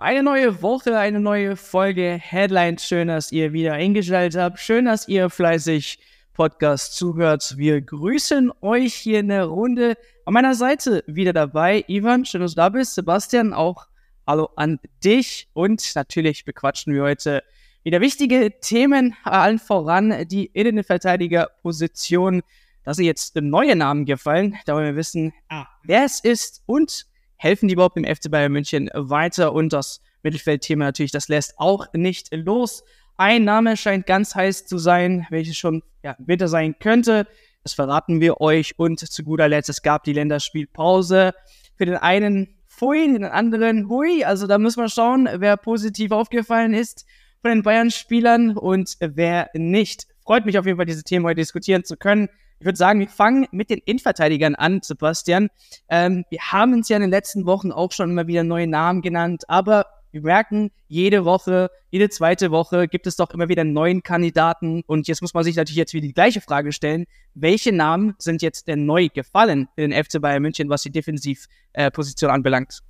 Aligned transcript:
Eine 0.00 0.22
neue 0.22 0.62
Woche, 0.62 0.98
eine 0.98 1.20
neue 1.20 1.56
Folge 1.56 2.18
Headlines. 2.18 2.86
Schön, 2.86 3.08
dass 3.08 3.32
ihr 3.32 3.52
wieder 3.52 3.74
eingeschaltet 3.74 4.40
habt. 4.40 4.58
Schön, 4.58 4.86
dass 4.86 5.06
ihr 5.08 5.28
fleißig 5.28 5.98
Podcast 6.32 6.96
zuhört. 6.96 7.58
Wir 7.58 7.82
grüßen 7.82 8.50
euch 8.62 8.94
hier 8.94 9.20
in 9.20 9.28
der 9.28 9.44
Runde. 9.44 9.98
An 10.24 10.32
meiner 10.32 10.54
Seite 10.54 11.04
wieder 11.06 11.34
dabei. 11.34 11.84
Ivan, 11.86 12.24
schön, 12.24 12.40
dass 12.40 12.52
du 12.52 12.56
da 12.56 12.70
bist. 12.70 12.94
Sebastian, 12.94 13.52
auch 13.52 13.88
hallo 14.26 14.48
an 14.56 14.80
dich. 15.04 15.50
Und 15.52 15.94
natürlich 15.94 16.46
bequatschen 16.46 16.94
wir 16.94 17.02
heute 17.02 17.42
wieder 17.82 18.00
wichtige 18.00 18.58
Themen, 18.58 19.14
allen 19.24 19.58
voran 19.58 20.26
die 20.28 20.46
Innenverteidigerposition. 20.46 22.40
Da 22.84 22.94
sind 22.94 23.04
jetzt 23.04 23.36
neue 23.36 23.76
Namen 23.76 24.06
gefallen. 24.06 24.56
Da 24.64 24.76
wollen 24.76 24.86
wir 24.86 24.96
wissen, 24.96 25.34
ah, 25.50 25.66
wer 25.84 26.06
es 26.06 26.20
ist 26.20 26.62
und 26.64 27.04
helfen 27.40 27.68
die 27.68 27.74
überhaupt 27.74 27.96
im 27.96 28.04
FC 28.04 28.30
Bayern 28.30 28.52
München 28.52 28.90
weiter? 28.92 29.52
Und 29.54 29.72
das 29.72 30.02
Mittelfeldthema 30.22 30.84
natürlich, 30.84 31.10
das 31.10 31.28
lässt 31.28 31.58
auch 31.58 31.86
nicht 31.94 32.28
los. 32.32 32.84
Ein 33.16 33.44
Name 33.44 33.76
scheint 33.76 34.06
ganz 34.06 34.34
heiß 34.34 34.66
zu 34.66 34.76
sein, 34.78 35.26
welches 35.30 35.56
schon 35.56 35.82
ja, 36.02 36.16
Winter 36.18 36.48
sein 36.48 36.76
könnte. 36.78 37.26
Das 37.62 37.72
verraten 37.72 38.20
wir 38.20 38.40
euch. 38.40 38.78
Und 38.78 39.00
zu 39.00 39.24
guter 39.24 39.48
Letzt, 39.48 39.70
es 39.70 39.82
gab 39.82 40.04
die 40.04 40.12
Länderspielpause. 40.12 41.32
Für 41.76 41.86
den 41.86 41.96
einen 41.96 42.56
Pfui, 42.68 43.12
den 43.12 43.24
anderen 43.24 43.88
Hui. 43.88 44.22
Also 44.24 44.46
da 44.46 44.58
müssen 44.58 44.82
wir 44.82 44.88
schauen, 44.90 45.28
wer 45.32 45.56
positiv 45.56 46.12
aufgefallen 46.12 46.74
ist 46.74 47.06
von 47.40 47.50
den 47.50 47.62
Bayern-Spielern 47.62 48.56
und 48.56 48.96
wer 49.00 49.48
nicht. 49.54 50.06
Freut 50.22 50.44
mich 50.44 50.58
auf 50.58 50.66
jeden 50.66 50.76
Fall, 50.76 50.86
diese 50.86 51.04
Themen 51.04 51.24
heute 51.24 51.40
diskutieren 51.40 51.84
zu 51.84 51.96
können. 51.96 52.28
Ich 52.60 52.66
würde 52.66 52.76
sagen, 52.76 53.00
wir 53.00 53.08
fangen 53.08 53.46
mit 53.52 53.70
den 53.70 53.80
Innenverteidigern 53.86 54.54
an, 54.54 54.80
Sebastian. 54.82 55.48
Ähm, 55.88 56.24
wir 56.28 56.40
haben 56.40 56.74
uns 56.74 56.90
ja 56.90 56.96
in 56.96 57.00
den 57.00 57.10
letzten 57.10 57.46
Wochen 57.46 57.72
auch 57.72 57.90
schon 57.90 58.10
immer 58.10 58.26
wieder 58.26 58.44
neue 58.44 58.66
Namen 58.66 59.00
genannt, 59.00 59.44
aber 59.48 59.86
wir 60.12 60.20
merken, 60.20 60.70
jede 60.86 61.24
Woche, 61.24 61.70
jede 61.88 62.10
zweite 62.10 62.50
Woche 62.50 62.86
gibt 62.86 63.06
es 63.06 63.16
doch 63.16 63.30
immer 63.30 63.48
wieder 63.48 63.64
neuen 63.64 64.02
Kandidaten. 64.02 64.82
Und 64.86 65.08
jetzt 65.08 65.22
muss 65.22 65.32
man 65.32 65.42
sich 65.44 65.56
natürlich 65.56 65.76
jetzt 65.76 65.94
wieder 65.94 66.06
die 66.06 66.12
gleiche 66.12 66.42
Frage 66.42 66.72
stellen. 66.72 67.06
Welche 67.32 67.72
Namen 67.72 68.14
sind 68.18 68.42
jetzt 68.42 68.68
denn 68.68 68.84
neu 68.84 69.08
gefallen 69.08 69.68
für 69.74 69.88
den 69.88 69.92
FC 69.92 70.20
Bayern 70.20 70.42
München, 70.42 70.68
was 70.68 70.82
die 70.82 70.90
Defensivposition 70.90 72.30
äh, 72.30 72.34
anbelangt? 72.34 72.80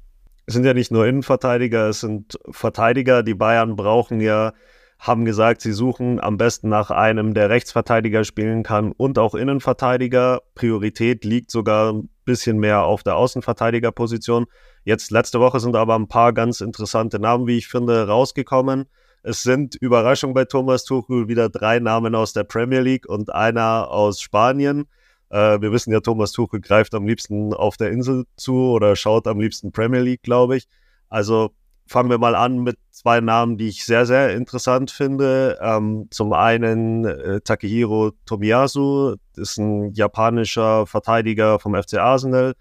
Es 0.47 0.55
sind 0.55 0.65
ja 0.65 0.75
nicht 0.75 0.91
nur 0.91 1.07
Innenverteidiger, 1.07 1.91
es 1.91 2.01
sind 2.01 2.39
Verteidiger. 2.51 3.23
Die 3.23 3.35
Bayern 3.35 3.77
brauchen 3.77 4.21
ja 4.21 4.53
haben 5.01 5.25
gesagt, 5.25 5.63
sie 5.63 5.73
suchen 5.73 6.21
am 6.21 6.37
besten 6.37 6.69
nach 6.69 6.91
einem, 6.91 7.33
der 7.33 7.49
Rechtsverteidiger 7.49 8.23
spielen 8.23 8.63
kann 8.63 8.93
und 8.93 9.19
auch 9.19 9.35
Innenverteidiger. 9.35 10.43
Priorität 10.55 11.25
liegt 11.25 11.51
sogar 11.51 11.95
ein 11.95 12.11
bisschen 12.27 12.59
mehr 12.59 12.83
auf 12.85 13.03
der 13.03 13.17
Außenverteidigerposition. 13.17 14.45
Jetzt 14.85 15.11
letzte 15.11 15.41
Woche 15.41 15.59
sind 15.59 15.75
aber 15.75 15.95
ein 15.95 16.07
paar 16.07 16.35
ganz 16.35 16.61
interessante 16.61 17.19
Namen, 17.19 17.47
wie 17.47 17.57
ich 17.57 17.67
finde, 17.67 18.07
rausgekommen. 18.07 18.87
Es 19.23 19.43
sind 19.43 19.75
Überraschung 19.75 20.35
bei 20.35 20.45
Thomas 20.45 20.85
Tuchel 20.85 21.29
wieder 21.29 21.49
drei 21.49 21.79
Namen 21.79 22.15
aus 22.15 22.35
der 22.35 22.45
Premier 22.45 22.81
League 22.81 23.09
und 23.09 23.33
einer 23.35 23.91
aus 23.91 24.21
Spanien. 24.21 24.87
Äh, 25.31 25.63
wir 25.63 25.73
wissen 25.73 25.93
ja, 25.93 26.01
Thomas 26.01 26.33
Tuchel 26.33 26.61
greift 26.61 26.95
am 26.95 27.07
liebsten 27.07 27.55
auf 27.55 27.79
der 27.79 27.91
Insel 27.91 28.25
zu 28.37 28.71
oder 28.71 28.97
schaut 28.97 29.27
am 29.27 29.41
liebsten 29.41 29.73
Premier 29.73 30.01
League, 30.01 30.23
glaube 30.23 30.59
ich. 30.59 30.69
Also 31.09 31.53
fangen 31.91 32.09
wir 32.09 32.19
mal 32.19 32.37
an 32.37 32.59
mit 32.59 32.79
zwei 32.91 33.21
Namen, 33.21 33.57
die 33.57 33.67
ich 33.67 33.85
sehr, 33.85 34.07
sehr 34.07 34.37
interessant 34.37 34.93
finde. 34.93 35.59
Ähm, 35.61 36.07
zum 36.11 36.33
einen 36.33 37.05
äh, 37.05 37.41
Takehiro 37.41 38.13
Tomiyasu, 38.27 39.17
ist 39.37 39.59
ein 39.59 39.93
japanischer 39.95 40.87
Verteidiger 40.87 41.59
vom 41.59 41.75
FC 41.75 41.95
Arsenal, 41.95 42.55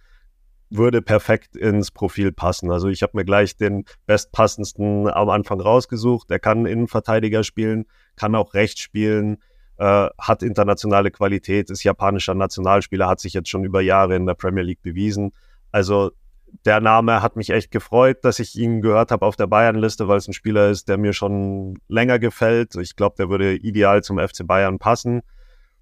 würde 0.72 1.04
perfekt 1.04 1.56
ins 1.56 1.92
Profil 1.92 2.32
passen. 2.32 2.72
Also 2.72 2.88
ich 2.88 3.04
habe 3.04 3.18
mir 3.18 3.24
gleich 3.24 3.56
den 3.56 3.86
bestpassendsten 4.08 5.08
am 5.08 5.30
Anfang 5.30 5.62
rausgesucht. 5.62 6.32
Er 6.32 6.40
kann 6.40 6.66
Innenverteidiger 6.66 7.44
spielen, 7.44 7.86
kann 8.16 8.34
auch 8.34 8.56
rechts 8.56 8.82
spielen, 8.82 9.38
äh, 9.78 10.08
hat 10.18 10.42
internationale 10.42 11.12
Qualität, 11.12 11.70
ist 11.70 11.84
japanischer 11.84 12.34
Nationalspieler, 12.34 13.08
hat 13.08 13.20
sich 13.20 13.34
jetzt 13.34 13.50
schon 13.50 13.64
über 13.64 13.82
Jahre 13.82 14.16
in 14.16 14.26
der 14.26 14.34
Premier 14.34 14.64
League 14.64 14.82
bewiesen. 14.82 15.34
Also 15.72 16.14
der 16.66 16.82
Name 16.82 17.22
hat 17.22 17.36
mich 17.36 17.50
echt 17.50 17.72
gefreut, 17.72 18.18
dass 18.24 18.40
ich 18.40 18.56
ihn 18.56 18.82
gehört 18.82 19.12
habe 19.12 19.26
auf 19.26 19.36
der 19.36 19.48
Bayern-Liste, 19.48 20.08
weil 20.08 20.18
es 20.18 20.28
ein 20.28 20.34
Spieler 20.34 20.70
ist, 20.70 20.90
der 20.90 20.98
mir 20.98 21.14
schon 21.14 21.80
länger 21.88 22.20
gefällt. 22.20 22.76
Ich 22.76 22.96
glaube, 22.96 23.16
der 23.18 23.30
würde 23.30 23.56
ideal 23.56 24.04
zum 24.04 24.20
FC 24.20 24.46
Bayern 24.46 24.80
passen. 24.80 25.22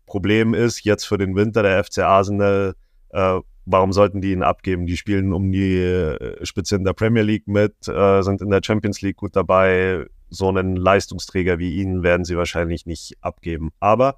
Problem 0.06 0.54
ist 0.54 0.84
jetzt 0.84 1.06
für 1.06 1.18
den 1.18 1.36
Winter 1.36 1.64
der 1.64 1.84
FC 1.84 2.00
Arsenal, 2.00 2.76
äh, 3.10 3.40
warum 3.66 3.92
sollten 3.94 4.22
die 4.22 4.32
ihn 4.32 4.44
abgeben? 4.44 4.86
Die 4.86 4.98
spielen 4.98 5.34
um 5.34 5.52
die 5.52 5.78
äh, 5.78 6.46
Spitze 6.46 6.76
in 6.76 6.86
der 6.86 6.94
Premier 6.94 7.24
League 7.24 7.48
mit, 7.48 7.88
äh, 7.88 8.22
sind 8.22 8.42
in 8.42 8.50
der 8.50 8.62
Champions 8.64 9.02
League 9.02 9.18
gut 9.18 9.36
dabei. 9.36 10.06
So 10.30 10.50
einen 10.50 10.76
Leistungsträger 10.76 11.60
wie 11.60 11.76
ihn 11.76 12.04
werden 12.04 12.26
sie 12.26 12.38
wahrscheinlich 12.38 12.86
nicht 12.86 13.18
abgeben. 13.22 13.72
Aber 13.80 14.18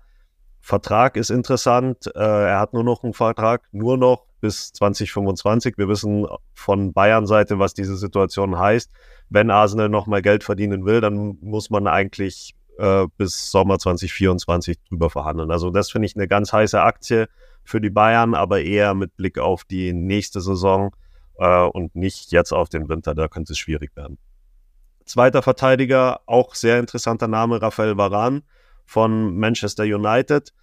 Vertrag 0.61 1.17
ist 1.17 1.29
interessant. 1.29 2.07
Äh, 2.15 2.19
er 2.19 2.59
hat 2.59 2.73
nur 2.73 2.83
noch 2.83 3.03
einen 3.03 3.13
Vertrag, 3.13 3.67
nur 3.71 3.97
noch 3.97 4.25
bis 4.41 4.71
2025. 4.73 5.77
Wir 5.77 5.87
wissen 5.87 6.27
von 6.53 6.93
Bayern-Seite, 6.93 7.59
was 7.59 7.73
diese 7.73 7.97
Situation 7.97 8.57
heißt. 8.57 8.91
Wenn 9.29 9.51
Arsenal 9.51 9.89
nochmal 9.89 10.21
Geld 10.21 10.43
verdienen 10.43 10.85
will, 10.85 11.01
dann 11.01 11.37
muss 11.41 11.69
man 11.69 11.87
eigentlich 11.87 12.55
äh, 12.77 13.07
bis 13.17 13.51
Sommer 13.51 13.79
2024 13.79 14.77
drüber 14.89 15.09
verhandeln. 15.09 15.51
Also 15.51 15.69
das 15.69 15.91
finde 15.91 16.07
ich 16.07 16.15
eine 16.15 16.27
ganz 16.27 16.53
heiße 16.53 16.81
Aktie 16.81 17.27
für 17.63 17.81
die 17.81 17.89
Bayern, 17.89 18.33
aber 18.33 18.61
eher 18.61 18.93
mit 18.93 19.15
Blick 19.17 19.37
auf 19.37 19.63
die 19.65 19.93
nächste 19.93 20.41
Saison 20.41 20.95
äh, 21.37 21.63
und 21.63 21.95
nicht 21.95 22.31
jetzt 22.31 22.53
auf 22.53 22.69
den 22.69 22.89
Winter. 22.89 23.13
Da 23.13 23.27
könnte 23.27 23.53
es 23.53 23.59
schwierig 23.59 23.95
werden. 23.95 24.17
Zweiter 25.05 25.41
Verteidiger, 25.41 26.21
auch 26.25 26.55
sehr 26.55 26.79
interessanter 26.79 27.27
Name, 27.27 27.61
Raphael 27.61 27.97
Varan 27.97 28.43
von 28.89 29.37
Manchester 29.37 29.83
United 29.83 30.53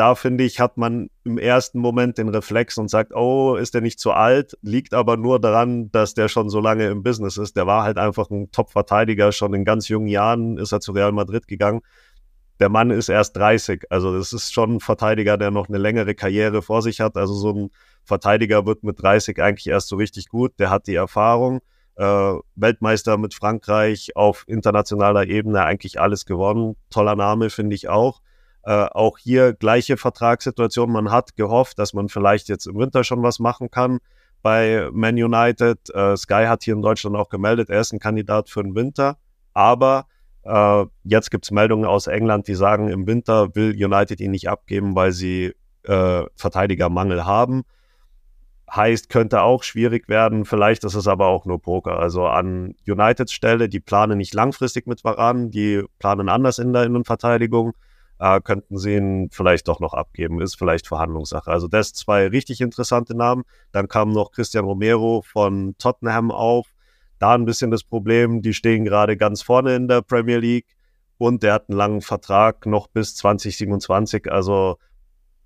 da 0.00 0.14
finde 0.14 0.44
ich, 0.44 0.60
hat 0.60 0.78
man 0.78 1.10
im 1.24 1.36
ersten 1.36 1.78
Moment 1.78 2.16
den 2.16 2.30
Reflex 2.30 2.78
und 2.78 2.88
sagt, 2.88 3.12
oh, 3.14 3.56
ist 3.56 3.74
der 3.74 3.82
nicht 3.82 4.00
zu 4.00 4.12
alt? 4.12 4.56
Liegt 4.62 4.94
aber 4.94 5.18
nur 5.18 5.38
daran, 5.38 5.90
dass 5.92 6.14
der 6.14 6.28
schon 6.28 6.48
so 6.48 6.58
lange 6.58 6.86
im 6.86 7.02
Business 7.02 7.36
ist. 7.36 7.54
Der 7.54 7.66
war 7.66 7.82
halt 7.82 7.98
einfach 7.98 8.30
ein 8.30 8.50
Top-Verteidiger. 8.50 9.30
Schon 9.30 9.52
in 9.52 9.66
ganz 9.66 9.88
jungen 9.88 10.08
Jahren 10.08 10.56
ist 10.56 10.72
er 10.72 10.80
zu 10.80 10.92
Real 10.92 11.12
Madrid 11.12 11.46
gegangen. 11.48 11.82
Der 12.60 12.70
Mann 12.70 12.90
ist 12.90 13.10
erst 13.10 13.36
30. 13.36 13.90
Also 13.90 14.16
das 14.16 14.32
ist 14.32 14.54
schon 14.54 14.76
ein 14.76 14.80
Verteidiger, 14.80 15.36
der 15.36 15.50
noch 15.50 15.68
eine 15.68 15.76
längere 15.76 16.14
Karriere 16.14 16.62
vor 16.62 16.80
sich 16.80 17.00
hat. 17.00 17.18
Also 17.18 17.34
so 17.34 17.52
ein 17.52 17.70
Verteidiger 18.02 18.64
wird 18.64 18.84
mit 18.84 19.02
30 19.02 19.38
eigentlich 19.42 19.66
erst 19.66 19.88
so 19.88 19.96
richtig 19.96 20.30
gut. 20.30 20.52
Der 20.58 20.70
hat 20.70 20.86
die 20.86 20.94
Erfahrung. 20.94 21.60
Äh, 22.00 22.40
Weltmeister 22.54 23.18
mit 23.18 23.34
Frankreich 23.34 24.16
auf 24.16 24.44
internationaler 24.46 25.26
Ebene 25.26 25.62
eigentlich 25.64 26.00
alles 26.00 26.24
gewonnen. 26.24 26.76
Toller 26.88 27.14
Name, 27.14 27.50
finde 27.50 27.76
ich 27.76 27.90
auch. 27.90 28.22
Äh, 28.62 28.86
auch 28.90 29.18
hier 29.18 29.52
gleiche 29.52 29.98
Vertragssituation. 29.98 30.90
Man 30.90 31.10
hat 31.10 31.36
gehofft, 31.36 31.78
dass 31.78 31.92
man 31.92 32.08
vielleicht 32.08 32.48
jetzt 32.48 32.66
im 32.66 32.78
Winter 32.78 33.04
schon 33.04 33.22
was 33.22 33.38
machen 33.38 33.70
kann 33.70 33.98
bei 34.40 34.88
Man 34.92 35.16
United. 35.16 35.78
Äh, 35.94 36.16
Sky 36.16 36.46
hat 36.46 36.62
hier 36.62 36.72
in 36.72 36.80
Deutschland 36.80 37.16
auch 37.16 37.28
gemeldet, 37.28 37.68
er 37.68 37.82
ist 37.82 37.92
ein 37.92 37.98
Kandidat 37.98 38.48
für 38.48 38.62
den 38.62 38.74
Winter. 38.74 39.18
Aber 39.52 40.06
äh, 40.44 40.86
jetzt 41.04 41.30
gibt 41.30 41.44
es 41.44 41.50
Meldungen 41.50 41.84
aus 41.84 42.06
England, 42.06 42.48
die 42.48 42.54
sagen, 42.54 42.88
im 42.88 43.06
Winter 43.06 43.54
will 43.54 43.72
United 43.72 44.20
ihn 44.20 44.30
nicht 44.30 44.48
abgeben, 44.48 44.94
weil 44.94 45.12
sie 45.12 45.52
äh, 45.82 46.22
Verteidigermangel 46.34 47.26
haben. 47.26 47.64
Heißt, 48.74 49.08
könnte 49.08 49.42
auch 49.42 49.62
schwierig 49.62 50.08
werden. 50.08 50.44
Vielleicht 50.44 50.84
ist 50.84 50.94
es 50.94 51.08
aber 51.08 51.26
auch 51.26 51.44
nur 51.44 51.60
Poker. 51.60 51.98
Also 51.98 52.26
an 52.26 52.74
Uniteds 52.86 53.32
Stelle, 53.32 53.68
die 53.68 53.80
planen 53.80 54.18
nicht 54.18 54.34
langfristig 54.34 54.86
mit 54.86 55.02
Varan, 55.02 55.50
die 55.50 55.82
planen 55.98 56.28
anders 56.28 56.58
in 56.58 56.72
der 56.72 56.84
Innenverteidigung 56.84 57.74
äh, 58.20 58.40
könnten 58.40 58.76
sie 58.76 58.96
ihn 58.96 59.30
vielleicht 59.32 59.66
doch 59.66 59.80
noch 59.80 59.94
abgeben. 59.94 60.40
Ist 60.40 60.56
vielleicht 60.56 60.86
Verhandlungssache. 60.86 61.50
Also 61.50 61.66
das 61.66 61.94
zwei 61.94 62.28
richtig 62.28 62.60
interessante 62.60 63.16
Namen. 63.16 63.44
Dann 63.72 63.88
kam 63.88 64.12
noch 64.12 64.30
Christian 64.30 64.64
Romero 64.64 65.22
von 65.22 65.74
Tottenham 65.78 66.30
auf. 66.30 66.66
Da 67.18 67.34
ein 67.34 67.46
bisschen 67.46 67.70
das 67.70 67.82
Problem, 67.82 68.42
die 68.42 68.54
stehen 68.54 68.84
gerade 68.84 69.16
ganz 69.16 69.42
vorne 69.42 69.74
in 69.74 69.88
der 69.88 70.02
Premier 70.02 70.38
League 70.38 70.76
und 71.18 71.42
der 71.42 71.54
hat 71.54 71.68
einen 71.68 71.78
langen 71.78 72.00
Vertrag 72.02 72.66
noch 72.66 72.88
bis 72.88 73.16
2027. 73.16 74.30
Also 74.30 74.78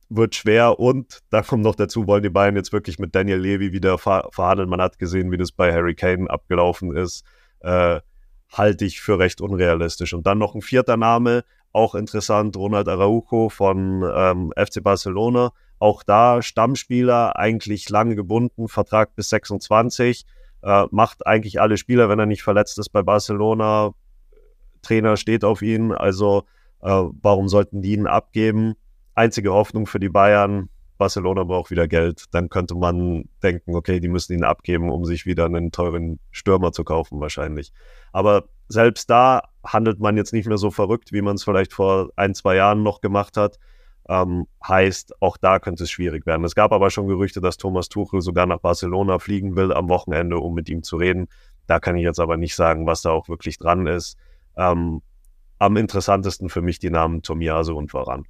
wird 0.08 0.34
schwer 0.34 0.78
und 0.78 1.20
da 1.30 1.42
kommt 1.42 1.62
noch 1.62 1.74
dazu, 1.74 2.06
wollen 2.06 2.22
die 2.22 2.30
Bayern 2.30 2.56
jetzt 2.56 2.72
wirklich 2.72 2.98
mit 2.98 3.14
Daniel 3.14 3.38
Levy 3.38 3.72
wieder 3.72 3.98
ver 3.98 4.28
verhandeln. 4.32 4.68
Man 4.68 4.80
hat 4.80 4.98
gesehen, 4.98 5.30
wie 5.32 5.36
das 5.36 5.52
bei 5.52 5.72
Harry 5.72 5.94
Kane 5.94 6.30
abgelaufen 6.30 6.94
ist. 6.96 7.24
Äh, 7.60 8.00
halte 8.52 8.84
ich 8.84 9.00
für 9.00 9.18
recht 9.18 9.40
unrealistisch. 9.40 10.14
Und 10.14 10.26
dann 10.26 10.38
noch 10.38 10.54
ein 10.54 10.62
vierter 10.62 10.96
Name, 10.96 11.44
auch 11.72 11.94
interessant, 11.94 12.56
Ronald 12.56 12.88
Araujo 12.88 13.48
von 13.48 14.08
ähm, 14.14 14.52
FC 14.56 14.82
Barcelona. 14.82 15.52
Auch 15.78 16.02
da 16.02 16.40
Stammspieler, 16.40 17.36
eigentlich 17.36 17.88
lange 17.90 18.14
gebunden, 18.14 18.68
Vertrag 18.68 19.16
bis 19.16 19.28
26. 19.30 20.24
Äh, 20.62 20.86
macht 20.90 21.26
eigentlich 21.26 21.60
alle 21.60 21.76
Spieler, 21.76 22.08
wenn 22.08 22.18
er 22.18 22.26
nicht 22.26 22.42
verletzt 22.42 22.78
ist 22.78 22.90
bei 22.90 23.02
Barcelona. 23.02 23.92
Trainer 24.82 25.16
steht 25.16 25.44
auf 25.44 25.62
ihn, 25.62 25.92
also 25.92 26.44
äh, 26.80 27.02
warum 27.22 27.48
sollten 27.48 27.82
die 27.82 27.94
ihn 27.94 28.06
abgeben? 28.06 28.74
Einzige 29.14 29.52
Hoffnung 29.52 29.86
für 29.86 30.00
die 30.00 30.08
Bayern, 30.08 30.68
Barcelona 30.98 31.44
braucht 31.44 31.70
wieder 31.70 31.88
Geld, 31.88 32.24
dann 32.32 32.48
könnte 32.48 32.74
man 32.74 33.24
denken, 33.42 33.74
okay, 33.74 34.00
die 34.00 34.08
müssen 34.08 34.32
ihn 34.32 34.44
abgeben, 34.44 34.90
um 34.90 35.04
sich 35.04 35.26
wieder 35.26 35.44
einen 35.46 35.72
teuren 35.72 36.20
Stürmer 36.30 36.72
zu 36.72 36.84
kaufen, 36.84 37.20
wahrscheinlich. 37.20 37.72
Aber 38.12 38.44
selbst 38.68 39.10
da 39.10 39.42
handelt 39.64 40.00
man 40.00 40.16
jetzt 40.16 40.32
nicht 40.32 40.46
mehr 40.46 40.56
so 40.56 40.70
verrückt, 40.70 41.12
wie 41.12 41.22
man 41.22 41.34
es 41.34 41.44
vielleicht 41.44 41.72
vor 41.72 42.10
ein, 42.16 42.34
zwei 42.34 42.56
Jahren 42.56 42.82
noch 42.82 43.00
gemacht 43.00 43.36
hat. 43.36 43.58
Ähm, 44.08 44.46
heißt, 44.66 45.20
auch 45.22 45.36
da 45.36 45.58
könnte 45.58 45.84
es 45.84 45.90
schwierig 45.90 46.26
werden. 46.26 46.44
Es 46.44 46.54
gab 46.54 46.72
aber 46.72 46.90
schon 46.90 47.08
Gerüchte, 47.08 47.40
dass 47.40 47.56
Thomas 47.56 47.88
Tuchel 47.88 48.20
sogar 48.20 48.46
nach 48.46 48.60
Barcelona 48.60 49.18
fliegen 49.18 49.56
will 49.56 49.72
am 49.72 49.88
Wochenende, 49.88 50.38
um 50.38 50.54
mit 50.54 50.68
ihm 50.68 50.82
zu 50.82 50.96
reden. 50.96 51.28
Da 51.66 51.80
kann 51.80 51.96
ich 51.96 52.02
jetzt 52.02 52.20
aber 52.20 52.36
nicht 52.36 52.54
sagen, 52.54 52.86
was 52.86 53.02
da 53.02 53.10
auch 53.10 53.28
wirklich 53.28 53.58
dran 53.58 53.86
ist. 53.86 54.16
Ähm, 54.56 55.00
am 55.58 55.76
interessantesten 55.76 56.50
für 56.50 56.60
mich 56.60 56.78
die 56.78 56.90
Namen 56.90 57.22
Tomiaso 57.22 57.76
und 57.76 57.94
Varan. 57.94 58.26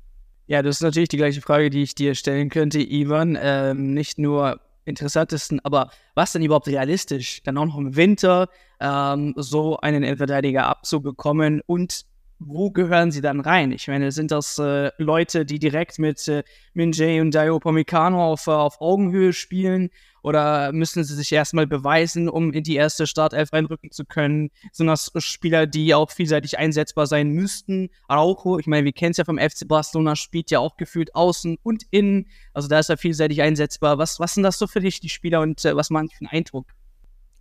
Ja, 0.47 0.63
das 0.63 0.77
ist 0.77 0.83
natürlich 0.83 1.09
die 1.09 1.17
gleiche 1.17 1.41
Frage, 1.41 1.71
die 1.71 1.83
ich 1.83 1.95
dir 1.95 2.15
stellen 2.15 2.51
könnte, 2.51 2.79
Ivan. 2.79 3.39
Ähm, 3.41 3.95
nicht 3.95 4.19
nur 4.19 4.61
interessantesten, 4.85 5.61
aber 5.65 5.91
was 6.15 6.33
denn 6.33 6.43
überhaupt 6.43 6.67
realistisch, 6.69 7.43
dann 7.43 7.57
auch 7.57 7.65
noch 7.65 7.79
im 7.79 7.97
Winter 7.97 8.49
ähm, 8.81 9.33
so 9.37 9.79
einen 9.79 10.03
Innenverteidiger 10.03 10.67
abzubekommen 10.67 11.63
und 11.67 12.05
wo 12.47 12.71
gehören 12.71 13.11
sie 13.11 13.21
dann 13.21 13.41
rein? 13.41 13.73
Ich 13.73 13.89
meine, 13.89 14.13
sind 14.13 14.31
das 14.31 14.59
äh, 14.59 14.91
Leute, 14.99 15.45
die 15.45 15.59
direkt 15.59 15.99
mit 15.99 16.27
äh, 16.29 16.43
Minjay 16.75 17.21
und 17.21 17.35
Dayo 17.35 17.59
Pomicano 17.59 18.33
auf, 18.33 18.47
äh, 18.47 18.51
auf 18.51 18.81
Augenhöhe 18.81 19.33
spielen? 19.33 19.91
Oder 20.23 20.73
müssen 20.73 21.05
sie 21.05 21.15
sich 21.15 21.33
erstmal 21.33 21.67
beweisen, 21.67 22.29
um 22.29 22.53
in 22.53 22.63
die 22.63 22.77
erste 22.77 23.07
Startelf 23.07 23.53
reinrücken 23.53 23.91
zu 23.91 24.05
können? 24.05 24.51
Sind 24.73 24.87
das 24.87 25.13
Spieler, 25.19 25.67
die 25.67 25.95
auch 25.95 26.11
vielseitig 26.11 26.59
einsetzbar 26.59 27.07
sein 27.07 27.31
müssten? 27.31 27.91
Araujo, 28.09 28.59
ich 28.59 28.67
meine, 28.67 28.85
wir 28.85 28.93
kennen 28.93 29.11
es 29.11 29.19
ja 29.19 29.25
vom 29.25 29.39
FC 29.39 29.69
Barcelona, 29.69 30.17
spielt 30.17 30.51
ja 30.51 30.61
auch 30.61 30.77
gefühlt 30.77 31.15
außen 31.15 31.59
und 31.63 31.85
innen. 31.91 32.29
Also 32.55 32.69
da 32.69 32.79
ist 32.79 32.89
er 32.89 32.97
vielseitig 32.97 33.43
einsetzbar. 33.43 33.99
Was, 33.99 34.19
was 34.19 34.35
sind 34.35 34.45
das 34.45 34.59
so 34.59 34.67
für 34.67 34.81
dich, 34.81 35.01
die 35.01 35.11
Spieler, 35.11 35.41
und 35.41 35.63
äh, 35.65 35.77
was 35.77 35.89
die 35.89 35.95
für 35.95 36.01
einen 36.21 36.29
Eindruck? 36.31 36.69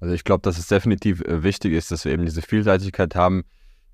Also 0.02 0.14
ich 0.14 0.26
glaube, 0.26 0.42
dass 0.42 0.58
es 0.58 0.68
definitiv 0.68 1.22
äh, 1.22 1.44
wichtig 1.44 1.74
ist, 1.74 1.90
dass 1.92 2.04
wir 2.04 2.12
eben 2.12 2.26
diese 2.26 2.42
Vielseitigkeit 2.42 3.16
haben 3.16 3.46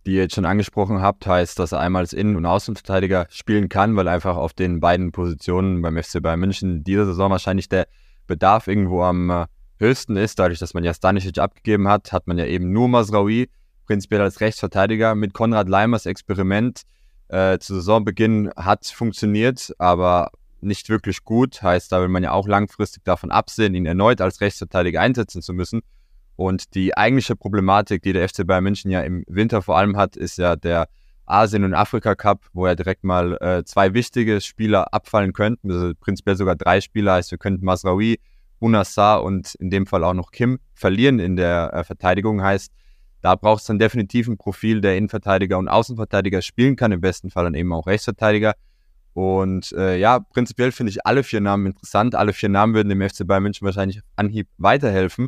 die 0.09 0.15
ihr 0.15 0.23
jetzt 0.23 0.35
schon 0.35 0.45
angesprochen 0.45 1.01
habt, 1.01 1.27
heißt, 1.27 1.59
dass 1.59 1.71
er 1.71 1.79
einmal 1.79 2.01
als 2.01 2.13
Innen- 2.13 2.35
und 2.35 2.45
Außenverteidiger 2.45 3.27
spielen 3.29 3.69
kann, 3.69 3.95
weil 3.95 4.07
einfach 4.07 4.35
auf 4.35 4.53
den 4.53 4.79
beiden 4.79 5.11
Positionen 5.11 5.81
beim 5.81 6.01
FC 6.01 6.21
Bayern 6.21 6.39
München 6.39 6.83
dieser 6.83 7.05
Saison 7.05 7.29
wahrscheinlich 7.29 7.69
der 7.69 7.87
Bedarf 8.25 8.67
irgendwo 8.67 9.03
am 9.03 9.29
äh, 9.29 9.45
höchsten 9.77 10.17
ist. 10.17 10.39
Dadurch, 10.39 10.59
dass 10.59 10.73
man 10.73 10.83
ja 10.83 10.93
Stanisic 10.93 11.37
abgegeben 11.37 11.87
hat, 11.87 12.11
hat 12.11 12.27
man 12.27 12.37
ja 12.37 12.45
eben 12.45 12.71
nur 12.71 12.89
Masraoui 12.89 13.49
prinzipiell 13.85 14.21
als 14.21 14.41
Rechtsverteidiger 14.41 15.15
mit 15.15 15.33
Konrad 15.33 15.69
Leimers 15.69 16.05
Experiment 16.05 16.81
äh, 17.27 17.59
zu 17.59 17.75
Saisonbeginn 17.75 18.51
hat 18.55 18.87
funktioniert, 18.87 19.73
aber 19.77 20.31
nicht 20.61 20.89
wirklich 20.89 21.23
gut. 21.23 21.61
Heißt, 21.61 21.91
da 21.91 22.01
will 22.01 22.09
man 22.09 22.23
ja 22.23 22.31
auch 22.31 22.47
langfristig 22.47 23.03
davon 23.03 23.31
absehen, 23.31 23.75
ihn 23.75 23.85
erneut 23.85 24.21
als 24.21 24.41
Rechtsverteidiger 24.41 25.01
einsetzen 25.01 25.41
zu 25.41 25.53
müssen. 25.53 25.81
Und 26.39 26.73
die 26.73 26.95
eigentliche 26.95 27.35
Problematik, 27.35 28.01
die 28.01 28.13
der 28.13 28.29
FC 28.29 28.47
Bayern 28.47 28.63
München 28.63 28.89
ja 28.89 29.01
im 29.01 29.25
Winter 29.27 29.61
vor 29.61 29.77
allem 29.77 29.97
hat, 29.97 30.15
ist 30.15 30.37
ja 30.37 30.55
der 30.55 30.87
Asien- 31.25 31.65
und 31.65 31.73
Afrika-Cup, 31.73 32.45
wo 32.53 32.65
ja 32.65 32.75
direkt 32.75 33.03
mal 33.03 33.37
äh, 33.41 33.65
zwei 33.65 33.93
wichtige 33.93 34.39
Spieler 34.39 34.93
abfallen 34.93 35.33
könnten, 35.33 35.69
also 35.69 35.91
prinzipiell 35.99 36.37
sogar 36.37 36.55
drei 36.55 36.79
Spieler, 36.79 37.15
heißt 37.15 37.31
wir 37.31 37.37
könnten 37.37 37.65
Masraoui, 37.65 38.21
Bunassar 38.61 39.21
und 39.21 39.53
in 39.55 39.69
dem 39.69 39.85
Fall 39.85 40.01
auch 40.05 40.13
noch 40.13 40.31
Kim 40.31 40.59
verlieren 40.75 41.19
in 41.19 41.35
der 41.35 41.73
äh, 41.73 41.83
Verteidigung, 41.83 42.41
heißt, 42.41 42.71
da 43.19 43.35
braucht 43.35 43.59
es 43.59 43.67
dann 43.67 43.77
definitiv 43.77 44.29
ein 44.29 44.37
Profil, 44.37 44.79
der 44.79 44.95
Innenverteidiger 44.95 45.57
und 45.57 45.67
Außenverteidiger 45.67 46.41
spielen 46.41 46.77
kann, 46.77 46.93
im 46.93 47.01
besten 47.01 47.31
Fall 47.31 47.43
dann 47.43 47.53
eben 47.53 47.73
auch 47.73 47.85
Rechtsverteidiger. 47.85 48.53
Und 49.11 49.73
äh, 49.73 49.97
ja, 49.97 50.19
prinzipiell 50.19 50.71
finde 50.71 50.91
ich 50.91 51.05
alle 51.05 51.23
vier 51.23 51.41
Namen 51.41 51.65
interessant. 51.65 52.15
Alle 52.15 52.31
vier 52.31 52.47
Namen 52.47 52.75
würden 52.75 52.87
dem 52.87 53.01
FC 53.01 53.27
Bayern 53.27 53.43
München 53.43 53.65
wahrscheinlich 53.65 53.99
Anhieb 54.15 54.47
weiterhelfen. 54.57 55.27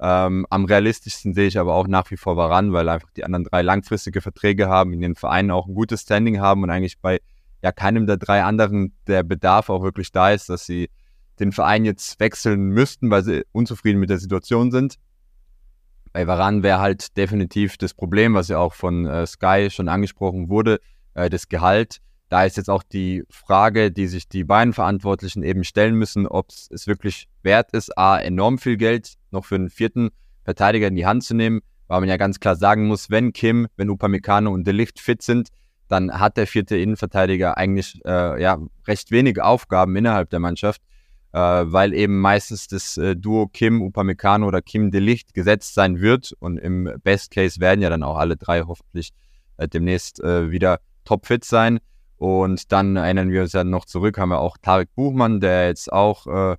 Ähm, 0.00 0.46
am 0.50 0.64
realistischsten 0.64 1.34
sehe 1.34 1.48
ich 1.48 1.58
aber 1.58 1.74
auch 1.74 1.88
nach 1.88 2.10
wie 2.10 2.16
vor 2.16 2.36
Varan, 2.36 2.72
weil 2.72 2.88
einfach 2.88 3.10
die 3.16 3.24
anderen 3.24 3.44
drei 3.44 3.62
langfristige 3.62 4.20
Verträge 4.20 4.68
haben, 4.68 4.92
in 4.92 5.00
den 5.00 5.16
Vereinen 5.16 5.50
auch 5.50 5.66
ein 5.66 5.74
gutes 5.74 6.02
Standing 6.02 6.40
haben 6.40 6.62
und 6.62 6.70
eigentlich 6.70 7.00
bei 7.00 7.20
ja 7.62 7.72
keinem 7.72 8.06
der 8.06 8.16
drei 8.16 8.44
anderen 8.44 8.94
der 9.08 9.24
Bedarf 9.24 9.68
auch 9.70 9.82
wirklich 9.82 10.12
da 10.12 10.30
ist, 10.30 10.48
dass 10.48 10.66
sie 10.66 10.88
den 11.40 11.50
Verein 11.52 11.84
jetzt 11.84 12.20
wechseln 12.20 12.68
müssten, 12.68 13.10
weil 13.10 13.24
sie 13.24 13.44
unzufrieden 13.52 13.98
mit 13.98 14.10
der 14.10 14.18
Situation 14.18 14.70
sind. 14.70 14.96
Bei 16.12 16.26
Varan 16.26 16.62
wäre 16.62 16.78
halt 16.78 17.16
definitiv 17.16 17.76
das 17.76 17.94
Problem, 17.94 18.34
was 18.34 18.48
ja 18.48 18.58
auch 18.58 18.74
von 18.74 19.06
äh, 19.06 19.26
Sky 19.26 19.68
schon 19.70 19.88
angesprochen 19.88 20.48
wurde, 20.48 20.80
äh, 21.14 21.28
das 21.28 21.48
Gehalt. 21.48 21.98
Da 22.28 22.44
ist 22.44 22.56
jetzt 22.56 22.70
auch 22.70 22.82
die 22.82 23.24
Frage, 23.30 23.90
die 23.90 24.06
sich 24.06 24.28
die 24.28 24.44
beiden 24.44 24.72
Verantwortlichen 24.72 25.42
eben 25.42 25.64
stellen 25.64 25.94
müssen, 25.94 26.26
ob 26.26 26.48
es 26.50 26.86
wirklich 26.86 27.28
wert 27.42 27.72
ist, 27.72 27.96
A, 27.96 28.18
enorm 28.18 28.58
viel 28.58 28.76
Geld 28.76 29.17
noch 29.32 29.44
für 29.44 29.56
einen 29.56 29.70
vierten 29.70 30.10
Verteidiger 30.44 30.88
in 30.88 30.96
die 30.96 31.06
Hand 31.06 31.24
zu 31.24 31.34
nehmen, 31.34 31.60
weil 31.86 32.00
man 32.00 32.08
ja 32.08 32.16
ganz 32.16 32.40
klar 32.40 32.56
sagen 32.56 32.86
muss, 32.86 33.10
wenn 33.10 33.32
Kim, 33.32 33.68
wenn 33.76 33.90
Upamecano 33.90 34.50
und 34.50 34.66
Delicht 34.66 35.00
fit 35.00 35.22
sind, 35.22 35.48
dann 35.88 36.12
hat 36.12 36.36
der 36.36 36.46
vierte 36.46 36.76
Innenverteidiger 36.76 37.56
eigentlich 37.56 38.00
äh, 38.04 38.40
ja, 38.40 38.58
recht 38.86 39.10
wenige 39.10 39.44
Aufgaben 39.44 39.96
innerhalb 39.96 40.30
der 40.30 40.38
Mannschaft, 40.38 40.82
äh, 41.32 41.38
weil 41.38 41.94
eben 41.94 42.20
meistens 42.20 42.68
das 42.68 42.96
äh, 42.98 43.16
Duo 43.16 43.48
Kim, 43.48 43.82
Upamecano 43.82 44.46
oder 44.46 44.60
Kim 44.62 44.90
Delicht 44.90 45.34
gesetzt 45.34 45.74
sein 45.74 46.00
wird 46.00 46.32
und 46.38 46.58
im 46.58 46.90
Best 47.02 47.30
Case 47.30 47.60
werden 47.60 47.80
ja 47.80 47.90
dann 47.90 48.02
auch 48.02 48.16
alle 48.16 48.36
drei 48.36 48.62
hoffentlich 48.62 49.12
äh, 49.56 49.66
demnächst 49.66 50.20
äh, 50.20 50.50
wieder 50.50 50.80
topfit 51.04 51.44
sein. 51.44 51.78
Und 52.16 52.72
dann 52.72 52.96
erinnern 52.96 53.30
wir 53.30 53.42
uns 53.42 53.52
ja 53.52 53.62
noch 53.62 53.84
zurück, 53.84 54.18
haben 54.18 54.30
wir 54.30 54.40
auch 54.40 54.56
Tarek 54.58 54.92
Buchmann, 54.94 55.40
der 55.40 55.68
jetzt 55.68 55.92
auch, 55.92 56.26
äh, 56.26 56.56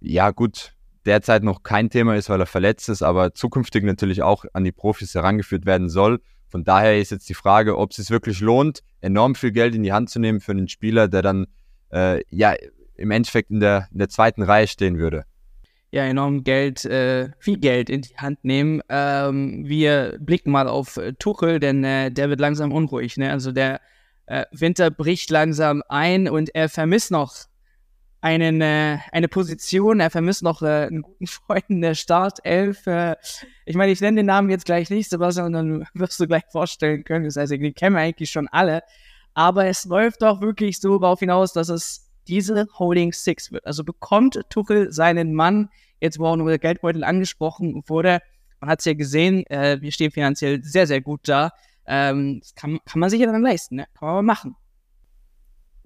ja 0.00 0.30
gut, 0.30 0.73
derzeit 1.06 1.42
noch 1.42 1.62
kein 1.62 1.90
Thema 1.90 2.16
ist, 2.16 2.28
weil 2.28 2.40
er 2.40 2.46
verletzt 2.46 2.88
ist, 2.88 3.02
aber 3.02 3.34
zukünftig 3.34 3.84
natürlich 3.84 4.22
auch 4.22 4.44
an 4.52 4.64
die 4.64 4.72
Profis 4.72 5.14
herangeführt 5.14 5.66
werden 5.66 5.88
soll. 5.88 6.20
Von 6.48 6.64
daher 6.64 6.98
ist 6.98 7.10
jetzt 7.10 7.28
die 7.28 7.34
Frage, 7.34 7.76
ob 7.78 7.90
es 7.90 7.96
sich 7.96 8.10
wirklich 8.10 8.40
lohnt, 8.40 8.80
enorm 9.00 9.34
viel 9.34 9.52
Geld 9.52 9.74
in 9.74 9.82
die 9.82 9.92
Hand 9.92 10.10
zu 10.10 10.18
nehmen 10.20 10.40
für 10.40 10.52
einen 10.52 10.68
Spieler, 10.68 11.08
der 11.08 11.22
dann 11.22 11.46
äh, 11.92 12.22
ja 12.30 12.54
im 12.96 13.10
Endeffekt 13.10 13.50
in 13.50 13.60
der, 13.60 13.88
in 13.92 13.98
der 13.98 14.08
zweiten 14.08 14.42
Reihe 14.42 14.68
stehen 14.68 14.98
würde. 14.98 15.24
Ja, 15.90 16.04
enorm 16.04 16.42
Geld, 16.42 16.84
äh, 16.84 17.30
viel 17.38 17.58
Geld 17.58 17.88
in 17.88 18.02
die 18.02 18.16
Hand 18.16 18.44
nehmen. 18.44 18.82
Ähm, 18.88 19.64
wir 19.64 20.16
blicken 20.20 20.50
mal 20.50 20.66
auf 20.66 20.96
äh, 20.96 21.12
Tuchel, 21.12 21.60
denn 21.60 21.84
äh, 21.84 22.10
der 22.10 22.30
wird 22.30 22.40
langsam 22.40 22.72
unruhig. 22.72 23.16
Ne? 23.16 23.30
Also 23.30 23.52
der 23.52 23.80
äh, 24.26 24.44
Winter 24.50 24.90
bricht 24.90 25.30
langsam 25.30 25.82
ein 25.88 26.28
und 26.28 26.54
er 26.54 26.68
vermisst 26.68 27.10
noch 27.10 27.34
einen, 28.24 28.62
äh, 28.62 29.00
eine 29.12 29.28
Position, 29.28 30.00
er 30.00 30.08
vermisst 30.08 30.42
noch 30.42 30.62
äh, 30.62 30.86
einen 30.86 31.02
guten 31.02 31.26
Freund 31.26 31.64
in 31.68 31.82
der 31.82 31.94
Startelf. 31.94 32.86
Äh, 32.86 33.16
ich 33.66 33.76
meine, 33.76 33.92
ich 33.92 34.00
nenne 34.00 34.16
den 34.16 34.26
Namen 34.26 34.48
jetzt 34.48 34.64
gleich 34.64 34.88
nicht, 34.88 35.10
Sebastian, 35.10 35.52
dann 35.52 35.86
wirst 35.94 36.18
du 36.18 36.26
gleich 36.26 36.44
vorstellen 36.50 37.04
können. 37.04 37.26
Das 37.26 37.36
heißt, 37.36 37.52
die 37.52 37.72
kennen 37.74 37.94
wir 37.94 38.00
eigentlich 38.00 38.30
schon 38.30 38.48
alle. 38.48 38.82
Aber 39.34 39.66
es 39.66 39.84
läuft 39.84 40.22
doch 40.22 40.40
wirklich 40.40 40.80
so 40.80 40.98
darauf 40.98 41.20
hinaus, 41.20 41.52
dass 41.52 41.68
es 41.68 42.10
diese 42.26 42.66
Holding 42.78 43.12
Six 43.12 43.52
wird. 43.52 43.66
Also 43.66 43.84
bekommt 43.84 44.40
Tuchel 44.48 44.90
seinen 44.90 45.34
Mann, 45.34 45.68
jetzt 46.00 46.18
wo 46.18 46.24
auch 46.24 46.36
nur 46.36 46.48
der 46.48 46.58
Geldbeutel 46.58 47.04
angesprochen 47.04 47.82
wurde, 47.88 48.22
man 48.58 48.70
hat 48.70 48.78
es 48.78 48.86
ja 48.86 48.94
gesehen, 48.94 49.44
äh, 49.48 49.82
wir 49.82 49.92
stehen 49.92 50.10
finanziell 50.10 50.62
sehr, 50.64 50.86
sehr 50.86 51.02
gut 51.02 51.20
da. 51.24 51.50
Ähm, 51.86 52.40
das 52.40 52.54
kann, 52.54 52.78
kann 52.86 53.00
man 53.00 53.10
sich 53.10 53.20
ja 53.20 53.30
dann 53.30 53.42
leisten, 53.42 53.76
ne? 53.76 53.86
kann 53.92 54.06
man 54.06 54.14
mal 54.14 54.22
machen. 54.22 54.56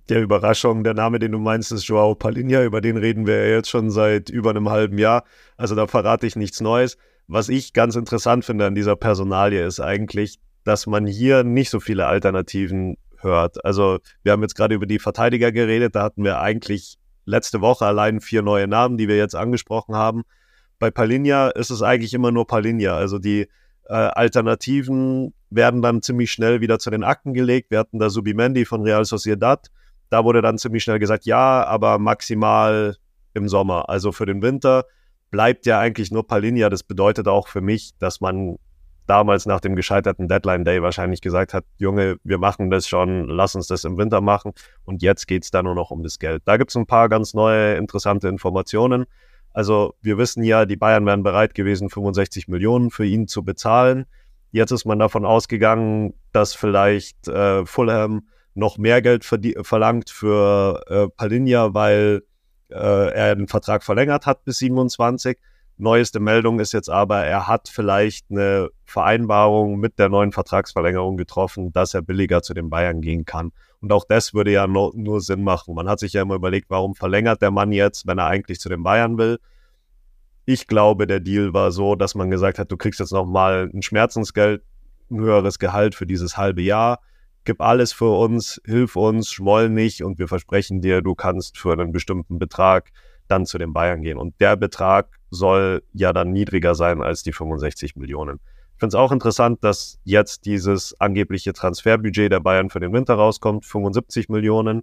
Der 0.08 0.22
Überraschung, 0.22 0.84
der 0.84 0.94
Name, 0.94 1.18
den 1.18 1.32
du 1.32 1.38
meinst, 1.38 1.70
ist 1.70 1.86
Joao 1.86 2.14
Palinha, 2.14 2.64
über 2.64 2.80
den 2.80 2.96
reden 2.96 3.26
wir 3.26 3.46
ja 3.46 3.56
jetzt 3.56 3.68
schon 3.68 3.90
seit 3.90 4.30
über 4.30 4.50
einem 4.50 4.70
halben 4.70 4.96
Jahr. 4.96 5.24
Also 5.58 5.74
da 5.74 5.86
verrate 5.86 6.26
ich 6.26 6.34
nichts 6.34 6.62
Neues. 6.62 6.96
Was 7.26 7.50
ich 7.50 7.74
ganz 7.74 7.94
interessant 7.94 8.46
finde 8.46 8.64
an 8.64 8.74
dieser 8.74 8.96
Personalie 8.96 9.66
ist 9.66 9.80
eigentlich, 9.80 10.38
dass 10.64 10.86
man 10.86 11.06
hier 11.06 11.44
nicht 11.44 11.68
so 11.68 11.78
viele 11.78 12.06
Alternativen 12.06 12.96
hört. 13.18 13.62
Also 13.66 13.98
wir 14.22 14.32
haben 14.32 14.40
jetzt 14.40 14.54
gerade 14.54 14.74
über 14.74 14.86
die 14.86 14.98
Verteidiger 14.98 15.52
geredet, 15.52 15.94
da 15.94 16.04
hatten 16.04 16.24
wir 16.24 16.40
eigentlich 16.40 16.96
letzte 17.26 17.60
Woche 17.60 17.84
allein 17.84 18.22
vier 18.22 18.40
neue 18.40 18.66
Namen, 18.66 18.96
die 18.96 19.08
wir 19.08 19.18
jetzt 19.18 19.34
angesprochen 19.34 19.94
haben. 19.94 20.22
Bei 20.78 20.90
Palinha 20.90 21.48
ist 21.48 21.68
es 21.68 21.82
eigentlich 21.82 22.14
immer 22.14 22.32
nur 22.32 22.46
Palinha. 22.46 22.96
Also 22.96 23.18
die 23.18 23.42
äh, 23.88 23.92
Alternativen 23.92 25.34
werden 25.50 25.82
dann 25.82 26.00
ziemlich 26.00 26.32
schnell 26.32 26.62
wieder 26.62 26.78
zu 26.78 26.88
den 26.88 27.04
Akten 27.04 27.34
gelegt. 27.34 27.70
Wir 27.70 27.78
hatten 27.78 27.98
da 27.98 28.08
Subimendi 28.08 28.64
von 28.64 28.82
Real 28.82 29.04
Sociedad. 29.04 29.68
Da 30.10 30.24
wurde 30.24 30.42
dann 30.42 30.58
ziemlich 30.58 30.82
schnell 30.82 30.98
gesagt, 30.98 31.26
ja, 31.26 31.64
aber 31.64 31.98
maximal 31.98 32.96
im 33.34 33.48
Sommer. 33.48 33.88
Also 33.88 34.12
für 34.12 34.26
den 34.26 34.42
Winter 34.42 34.84
bleibt 35.30 35.66
ja 35.66 35.78
eigentlich 35.78 36.10
nur 36.10 36.26
Palinja. 36.26 36.70
Das 36.70 36.82
bedeutet 36.82 37.28
auch 37.28 37.48
für 37.48 37.60
mich, 37.60 37.92
dass 37.98 38.20
man 38.20 38.56
damals 39.06 39.46
nach 39.46 39.60
dem 39.60 39.74
gescheiterten 39.74 40.28
Deadline 40.28 40.64
Day 40.64 40.82
wahrscheinlich 40.82 41.20
gesagt 41.20 41.54
hat, 41.54 41.64
Junge, 41.78 42.16
wir 42.24 42.38
machen 42.38 42.70
das 42.70 42.86
schon, 42.86 43.26
lass 43.28 43.54
uns 43.54 43.66
das 43.66 43.84
im 43.84 43.96
Winter 43.96 44.20
machen. 44.20 44.52
Und 44.84 45.02
jetzt 45.02 45.26
geht's 45.26 45.50
da 45.50 45.62
nur 45.62 45.74
noch 45.74 45.90
um 45.90 46.02
das 46.02 46.18
Geld. 46.18 46.42
Da 46.44 46.56
gibt's 46.56 46.76
ein 46.76 46.86
paar 46.86 47.08
ganz 47.08 47.34
neue, 47.34 47.74
interessante 47.76 48.28
Informationen. 48.28 49.06
Also 49.52 49.94
wir 50.02 50.18
wissen 50.18 50.42
ja, 50.42 50.66
die 50.66 50.76
Bayern 50.76 51.06
wären 51.06 51.22
bereit 51.22 51.54
gewesen, 51.54 51.88
65 51.88 52.48
Millionen 52.48 52.90
für 52.90 53.06
ihn 53.06 53.26
zu 53.28 53.42
bezahlen. 53.42 54.06
Jetzt 54.50 54.70
ist 54.70 54.84
man 54.84 54.98
davon 54.98 55.24
ausgegangen, 55.24 56.14
dass 56.32 56.54
vielleicht 56.54 57.28
äh, 57.28 57.64
Fulham 57.66 58.28
noch 58.58 58.76
mehr 58.76 59.00
Geld 59.00 59.24
verlangt 59.24 60.10
für 60.10 60.82
äh, 60.88 61.08
Palinja, 61.16 61.74
weil 61.74 62.22
äh, 62.70 63.12
er 63.12 63.36
den 63.36 63.48
Vertrag 63.48 63.84
verlängert 63.84 64.26
hat 64.26 64.44
bis 64.44 64.58
27. 64.58 65.38
Neueste 65.76 66.18
Meldung 66.18 66.58
ist 66.58 66.72
jetzt 66.72 66.90
aber, 66.90 67.24
er 67.24 67.46
hat 67.46 67.68
vielleicht 67.68 68.26
eine 68.30 68.68
Vereinbarung 68.84 69.78
mit 69.78 70.00
der 70.00 70.08
neuen 70.08 70.32
Vertragsverlängerung 70.32 71.16
getroffen, 71.16 71.72
dass 71.72 71.94
er 71.94 72.02
billiger 72.02 72.42
zu 72.42 72.52
den 72.52 72.68
Bayern 72.68 73.00
gehen 73.00 73.24
kann. 73.24 73.52
Und 73.80 73.92
auch 73.92 74.04
das 74.08 74.34
würde 74.34 74.50
ja 74.50 74.66
no, 74.66 74.92
nur 74.96 75.20
Sinn 75.20 75.44
machen. 75.44 75.76
Man 75.76 75.88
hat 75.88 76.00
sich 76.00 76.14
ja 76.14 76.22
immer 76.22 76.34
überlegt, 76.34 76.68
warum 76.68 76.96
verlängert 76.96 77.40
der 77.40 77.52
Mann 77.52 77.70
jetzt, 77.70 78.08
wenn 78.08 78.18
er 78.18 78.26
eigentlich 78.26 78.58
zu 78.58 78.68
den 78.68 78.82
Bayern 78.82 79.18
will. 79.18 79.38
Ich 80.46 80.66
glaube, 80.66 81.06
der 81.06 81.20
Deal 81.20 81.54
war 81.54 81.70
so, 81.70 81.94
dass 81.94 82.16
man 82.16 82.28
gesagt 82.28 82.58
hat, 82.58 82.72
du 82.72 82.76
kriegst 82.76 82.98
jetzt 82.98 83.12
nochmal 83.12 83.70
ein 83.72 83.82
Schmerzensgeld, 83.82 84.62
ein 85.12 85.20
höheres 85.20 85.60
Gehalt 85.60 85.94
für 85.94 86.06
dieses 86.06 86.36
halbe 86.36 86.62
Jahr. 86.62 86.98
Gib 87.48 87.62
alles 87.62 87.94
für 87.94 88.14
uns, 88.14 88.60
hilf 88.66 88.94
uns, 88.94 89.30
schmoll 89.30 89.70
nicht 89.70 90.02
und 90.02 90.18
wir 90.18 90.28
versprechen 90.28 90.82
dir, 90.82 91.00
du 91.00 91.14
kannst 91.14 91.56
für 91.56 91.72
einen 91.72 91.92
bestimmten 91.92 92.38
Betrag 92.38 92.90
dann 93.26 93.46
zu 93.46 93.56
den 93.56 93.72
Bayern 93.72 94.02
gehen. 94.02 94.18
Und 94.18 94.38
der 94.38 94.54
Betrag 94.56 95.18
soll 95.30 95.82
ja 95.94 96.12
dann 96.12 96.30
niedriger 96.30 96.74
sein 96.74 97.00
als 97.00 97.22
die 97.22 97.32
65 97.32 97.96
Millionen. 97.96 98.38
Ich 98.74 98.80
finde 98.80 98.88
es 98.88 98.94
auch 98.96 99.12
interessant, 99.12 99.64
dass 99.64 99.98
jetzt 100.04 100.44
dieses 100.44 100.94
angebliche 101.00 101.54
Transferbudget 101.54 102.30
der 102.30 102.40
Bayern 102.40 102.68
für 102.68 102.80
den 102.80 102.92
Winter 102.92 103.14
rauskommt, 103.14 103.64
75 103.64 104.28
Millionen. 104.28 104.82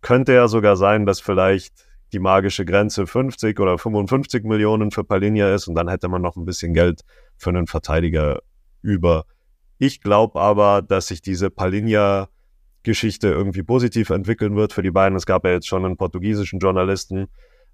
Könnte 0.00 0.32
ja 0.32 0.48
sogar 0.48 0.76
sein, 0.76 1.06
dass 1.06 1.20
vielleicht 1.20 1.86
die 2.12 2.18
magische 2.18 2.64
Grenze 2.64 3.06
50 3.06 3.60
oder 3.60 3.78
55 3.78 4.42
Millionen 4.42 4.90
für 4.90 5.04
Palinja 5.04 5.54
ist 5.54 5.68
und 5.68 5.76
dann 5.76 5.86
hätte 5.86 6.08
man 6.08 6.22
noch 6.22 6.34
ein 6.34 6.44
bisschen 6.44 6.74
Geld 6.74 7.02
für 7.36 7.50
einen 7.50 7.68
Verteidiger 7.68 8.40
über. 8.82 9.26
Ich 9.78 10.00
glaube 10.00 10.40
aber, 10.40 10.82
dass 10.82 11.08
sich 11.08 11.22
diese 11.22 11.50
Palinja 11.50 12.28
Geschichte 12.84 13.28
irgendwie 13.28 13.62
positiv 13.62 14.10
entwickeln 14.10 14.56
wird 14.56 14.72
für 14.72 14.82
die 14.82 14.90
Bayern. 14.90 15.16
Es 15.16 15.26
gab 15.26 15.44
ja 15.44 15.52
jetzt 15.52 15.66
schon 15.66 15.84
einen 15.84 15.96
portugiesischen 15.96 16.60
Journalisten, 16.60 17.28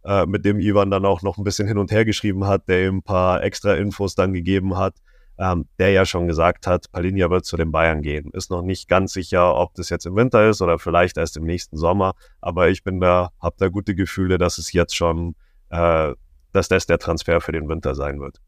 äh, 0.04 0.25
mit 0.25 0.45
dem 0.45 0.61
Ivan 0.61 0.90
dann 0.90 1.04
auch 1.04 1.23
noch 1.23 1.37
ein 1.37 1.45
bisschen 1.45 1.69
hin 1.69 1.76
und 1.78 1.90
her 1.90 2.04
geschrieben 2.04 2.47
hat, 2.47 2.69
der 2.69 2.87
ihm 2.87 2.99
ein 2.99 3.02
paar 3.02 3.42
extra 3.42 3.75
Infos 3.75 4.14
dann 4.14 4.33
gegeben 4.33 4.78
hat, 4.78 4.95
ähm, 5.38 5.66
der 5.78 5.90
ja 5.90 6.07
schon 6.07 6.26
gesagt 6.26 6.66
hat, 6.66 6.90
Palinja 6.92 7.28
wird 7.28 7.45
zu 7.45 7.57
den 7.57 7.73
Bayern 7.73 8.02
gehen. 8.02 8.30
Ist 8.33 8.50
noch 8.50 8.62
nicht 8.62 8.88
ganz 8.88 9.12
sicher, 9.12 9.54
ob 9.57 9.75
das 9.75 9.90
jetzt 9.90 10.07
im 10.07 10.16
Winter 10.16 10.49
ist 10.49 10.62
oder 10.62 10.78
vielleicht 10.78 11.19
erst 11.19 11.37
im 11.37 11.45
nächsten 11.45 11.76
Sommer, 11.76 12.14
aber 12.40 12.71
ich 12.71 12.85
bin 12.85 13.00
da, 13.00 13.30
habe 13.40 13.57
da 13.59 13.69
gute 13.69 13.95
Gefühle, 13.95 14.38
dass 14.38 14.59
es 14.59 14.73
jetzt 14.73 14.97
schon, 14.97 15.35
äh, 15.71 16.14
dass 16.52 16.69
das 16.69 16.87
der 16.87 16.99
Transfer 16.99 17.40
für 17.40 17.52
den 17.52 17.69
Winter 17.69 17.95
sein 17.95 18.21
wird. 18.21 18.40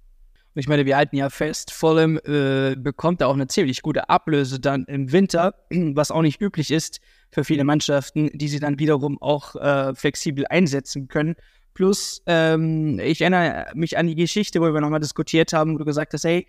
Ich 0.55 0.69
meine, 0.69 0.85
wir 0.85 0.97
halten 0.97 1.17
ja 1.17 1.31
fest, 1.31 1.73
allem 1.83 2.19
äh, 2.25 2.77
bekommt 2.77 3.23
er 3.23 3.29
auch 3.29 3.35
eine 3.35 3.47
ziemlich 3.47 3.81
gute 3.81 4.11
Ablöse 4.11 4.61
dann 4.61 4.85
im 4.85 5.11
Winter, 5.11 5.55
was 5.71 6.11
auch 6.11 6.21
nicht 6.21 6.41
üblich 6.43 6.71
ist 6.71 7.01
für 7.31 7.45
viele 7.45 7.65
Mannschaften, 7.65 8.31
die 8.35 8.49
sie 8.49 8.61
dann 8.61 8.79
wiederum 8.79 9.21
auch 9.23 9.57
äh, 9.57 9.95
flexibel 9.95 10.47
einsetzen 10.47 11.09
können. 11.09 11.37
Plus, 11.73 12.23
ähm, 12.27 12.99
ich 12.99 13.23
erinnere 13.23 13.73
mich 13.75 13.97
an 13.97 14.07
die 14.07 14.15
Geschichte, 14.15 14.61
wo 14.61 14.65
wir 14.65 14.81
nochmal 14.83 15.01
diskutiert 15.01 15.55
haben, 15.55 15.75
wo 15.75 15.79
du 15.79 15.87
gesagt 15.87 16.13
hast, 16.13 16.25
hey, 16.25 16.47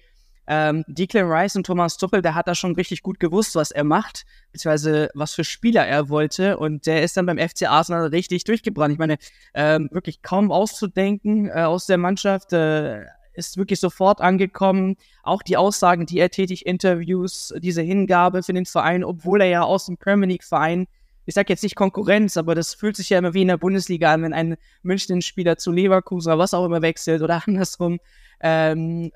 ähm, 0.48 0.84
Declan 0.88 1.32
Rice 1.32 1.56
und 1.56 1.66
Thomas 1.66 1.96
Tuchel, 1.96 2.22
der 2.22 2.36
hat 2.36 2.50
da 2.50 2.56
schon 2.56 2.76
richtig 2.76 3.02
gut 3.02 3.22
gewusst, 3.22 3.56
was 3.56 3.72
er 3.72 3.86
macht, 3.86 4.26
beziehungsweise 4.52 5.10
was 5.14 5.34
für 5.34 5.46
Spieler 5.46 5.88
er 5.88 6.10
wollte. 6.10 6.58
Und 6.58 6.86
der 6.86 7.04
ist 7.04 7.16
dann 7.16 7.26
beim 7.26 7.38
FC 7.38 7.70
Arsenal 7.70 8.08
richtig 8.08 8.44
durchgebrannt. 8.44 8.92
Ich 8.92 9.00
meine, 9.00 9.18
ähm, 9.54 9.88
wirklich 9.94 10.22
kaum 10.22 10.52
auszudenken 10.52 11.48
äh, 11.48 11.62
aus 11.62 11.86
der 11.86 11.98
Mannschaft. 11.98 12.52
Äh, 12.52 13.06
ist 13.34 13.58
wirklich 13.58 13.80
sofort 13.80 14.22
angekommen. 14.22 14.96
Auch 15.24 15.42
die 15.42 15.58
Aussagen, 15.58 16.06
die 16.06 16.20
er 16.20 16.30
tätigt, 16.30 16.64
Interviews, 16.64 17.54
diese 17.58 17.82
Hingabe 17.82 18.44
für 18.44 18.54
den 18.54 18.66
Verein, 18.66 19.04
obwohl 19.04 19.42
er 19.42 19.48
ja 19.48 19.64
aus 19.64 19.86
dem 19.86 19.98
Premier 19.98 20.28
League 20.28 20.44
Verein, 20.44 20.88
ich 21.26 21.36
sag 21.36 21.50
jetzt 21.50 21.64
nicht 21.64 21.76
Konkurrenz, 21.76 22.38
aber 22.38 22.54
das 22.54 22.74
fühlt 22.74 22.98
sich 22.98 23.10
ja 23.10 23.18
immer 23.18 23.34
wie 23.34 23.44
in 23.44 23.48
der 23.48 23.58
Bundesliga 23.58 24.14
an, 24.14 24.24
wenn 24.24 24.34
ein 24.34 24.58
München-Spieler 24.82 25.58
zu 25.58 25.72
Leverkusen 25.72 26.30
oder 26.30 26.40
was 26.40 26.54
auch 26.54 26.66
immer 26.66 26.82
wechselt 26.82 27.22
oder 27.22 27.44
andersrum. 27.48 28.00
Ähm, 28.42 29.12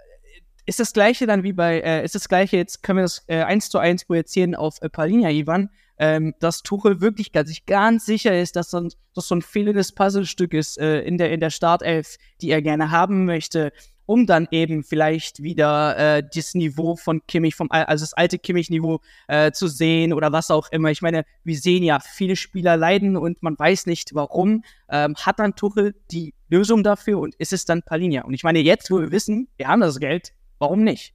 ist 0.66 0.80
das 0.80 0.94
gleiche 0.94 1.26
dann 1.26 1.44
wie 1.44 1.54
bei, 1.54 1.80
äh, 1.80 2.04
ist 2.04 2.16
das 2.16 2.28
gleiche, 2.28 2.58
jetzt 2.58 2.84
können 2.84 2.98
wir 2.98 3.04
das 3.04 3.24
äh, 3.28 3.44
eins 3.44 3.70
zu 3.70 3.78
eins 3.78 4.06
projizieren 4.06 4.54
auf 4.54 4.82
äh, 4.82 4.90
Palinja 4.90 5.30
Ivan, 5.30 5.70
ähm, 5.98 6.36
dass 6.40 6.62
Tuchel 6.62 7.02
wirklich 7.02 7.32
ganz, 7.32 7.50
sich 7.50 7.66
ganz 7.66 8.06
sicher 8.06 8.38
ist, 8.40 8.56
dass, 8.56 8.72
dass 8.72 8.90
so 9.14 9.36
ein 9.36 9.42
fehlendes 9.42 9.94
Puzzlestück 9.94 10.54
ist 10.54 10.78
äh, 10.78 11.02
in, 11.02 11.18
der, 11.18 11.32
in 11.32 11.40
der 11.40 11.50
Startelf, 11.50 12.18
die 12.42 12.52
er 12.52 12.62
gerne 12.62 12.92
haben 12.92 13.26
möchte 13.26 13.72
um 14.08 14.26
dann 14.26 14.48
eben 14.52 14.84
vielleicht 14.84 15.44
wieder 15.44 15.98
äh, 15.98 16.24
das 16.34 16.56
Niveau 16.56 16.96
von 16.96 17.22
Kimmich, 17.28 17.56
vom, 17.56 17.68
also 17.70 18.04
das 18.04 18.14
alte 18.14 18.40
Kimmich-Niveau 18.40 19.02
äh, 19.28 19.52
zu 19.52 19.68
sehen 19.68 20.14
oder 20.14 20.32
was 20.32 20.50
auch 20.50 20.72
immer. 20.72 20.90
Ich 20.90 21.04
meine, 21.04 21.26
wir 21.44 21.58
sehen 21.58 21.84
ja, 21.84 22.00
viele 22.00 22.36
Spieler 22.36 22.78
leiden 22.78 23.18
und 23.18 23.44
man 23.44 23.60
weiß 23.60 23.86
nicht 23.86 24.16
warum. 24.16 24.64
Ähm, 24.90 25.14
hat 25.18 25.40
dann 25.40 25.56
Tuchel 25.56 25.94
die 26.10 26.34
Lösung 26.50 26.84
dafür 26.84 27.20
und 27.20 27.36
ist 27.36 27.54
es 27.54 27.66
dann 27.66 27.84
Palinja? 27.84 28.24
Und 28.24 28.34
ich 28.34 28.44
meine, 28.44 28.60
jetzt, 28.60 28.90
wo 28.90 29.00
wir 29.00 29.12
wissen, 29.12 29.50
wir 29.58 29.68
haben 29.68 29.82
das 29.82 30.00
Geld, 30.00 30.34
warum 30.58 30.84
nicht? 30.84 31.14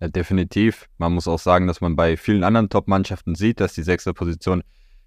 Ja, 0.00 0.06
definitiv. 0.06 0.88
Man 0.98 1.12
muss 1.12 1.26
auch 1.26 1.40
sagen, 1.40 1.66
dass 1.66 1.80
man 1.80 1.96
bei 1.96 2.16
vielen 2.16 2.44
anderen 2.44 2.68
Top-Mannschaften 2.68 3.34
sieht, 3.34 3.58
dass 3.58 3.72
die 3.72 3.82
Sechser-Position 3.82 4.62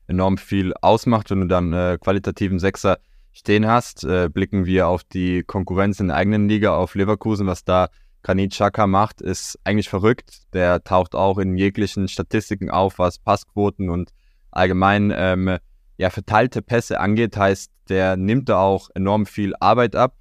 enorm 0.08 0.38
viel 0.38 0.74
ausmacht, 0.82 1.32
du 1.32 1.46
dann 1.46 1.72
äh, 1.72 1.98
qualitativen 2.02 2.60
Sechser 2.60 3.00
stehen 3.34 3.68
hast, 3.68 4.04
äh, 4.04 4.30
blicken 4.30 4.66
wir 4.66 4.88
auf 4.88 5.04
die 5.04 5.44
Konkurrenz 5.44 6.00
in 6.00 6.08
der 6.08 6.18
eigenen 6.18 6.50
Liga, 6.50 6.76
auf 6.76 6.96
Leverkusen, 6.96 7.48
was 7.48 7.64
da 7.64 7.90
Granit 8.24 8.52
Xhaka 8.52 8.88
macht, 8.88 9.22
ist 9.22 9.58
eigentlich 9.64 9.90
verrückt. 9.90 10.54
Der 10.54 10.84
taucht 10.84 11.16
auch 11.16 11.38
in 11.38 11.58
jeglichen 11.58 12.08
Statistiken 12.08 12.70
auf, 12.70 13.00
was 13.00 13.18
Passquoten 13.18 13.90
und 13.90 14.12
allgemein 14.52 15.12
ähm, 15.16 15.58
ja, 15.98 16.10
verteilte 16.10 16.62
Pässe 16.62 17.00
angeht. 17.00 17.36
Heißt, 17.36 17.72
der 17.90 18.18
nimmt 18.18 18.50
da 18.50 18.60
auch 18.60 18.90
enorm 18.94 19.26
viel 19.26 19.54
Arbeit 19.60 19.96
ab. 19.96 20.16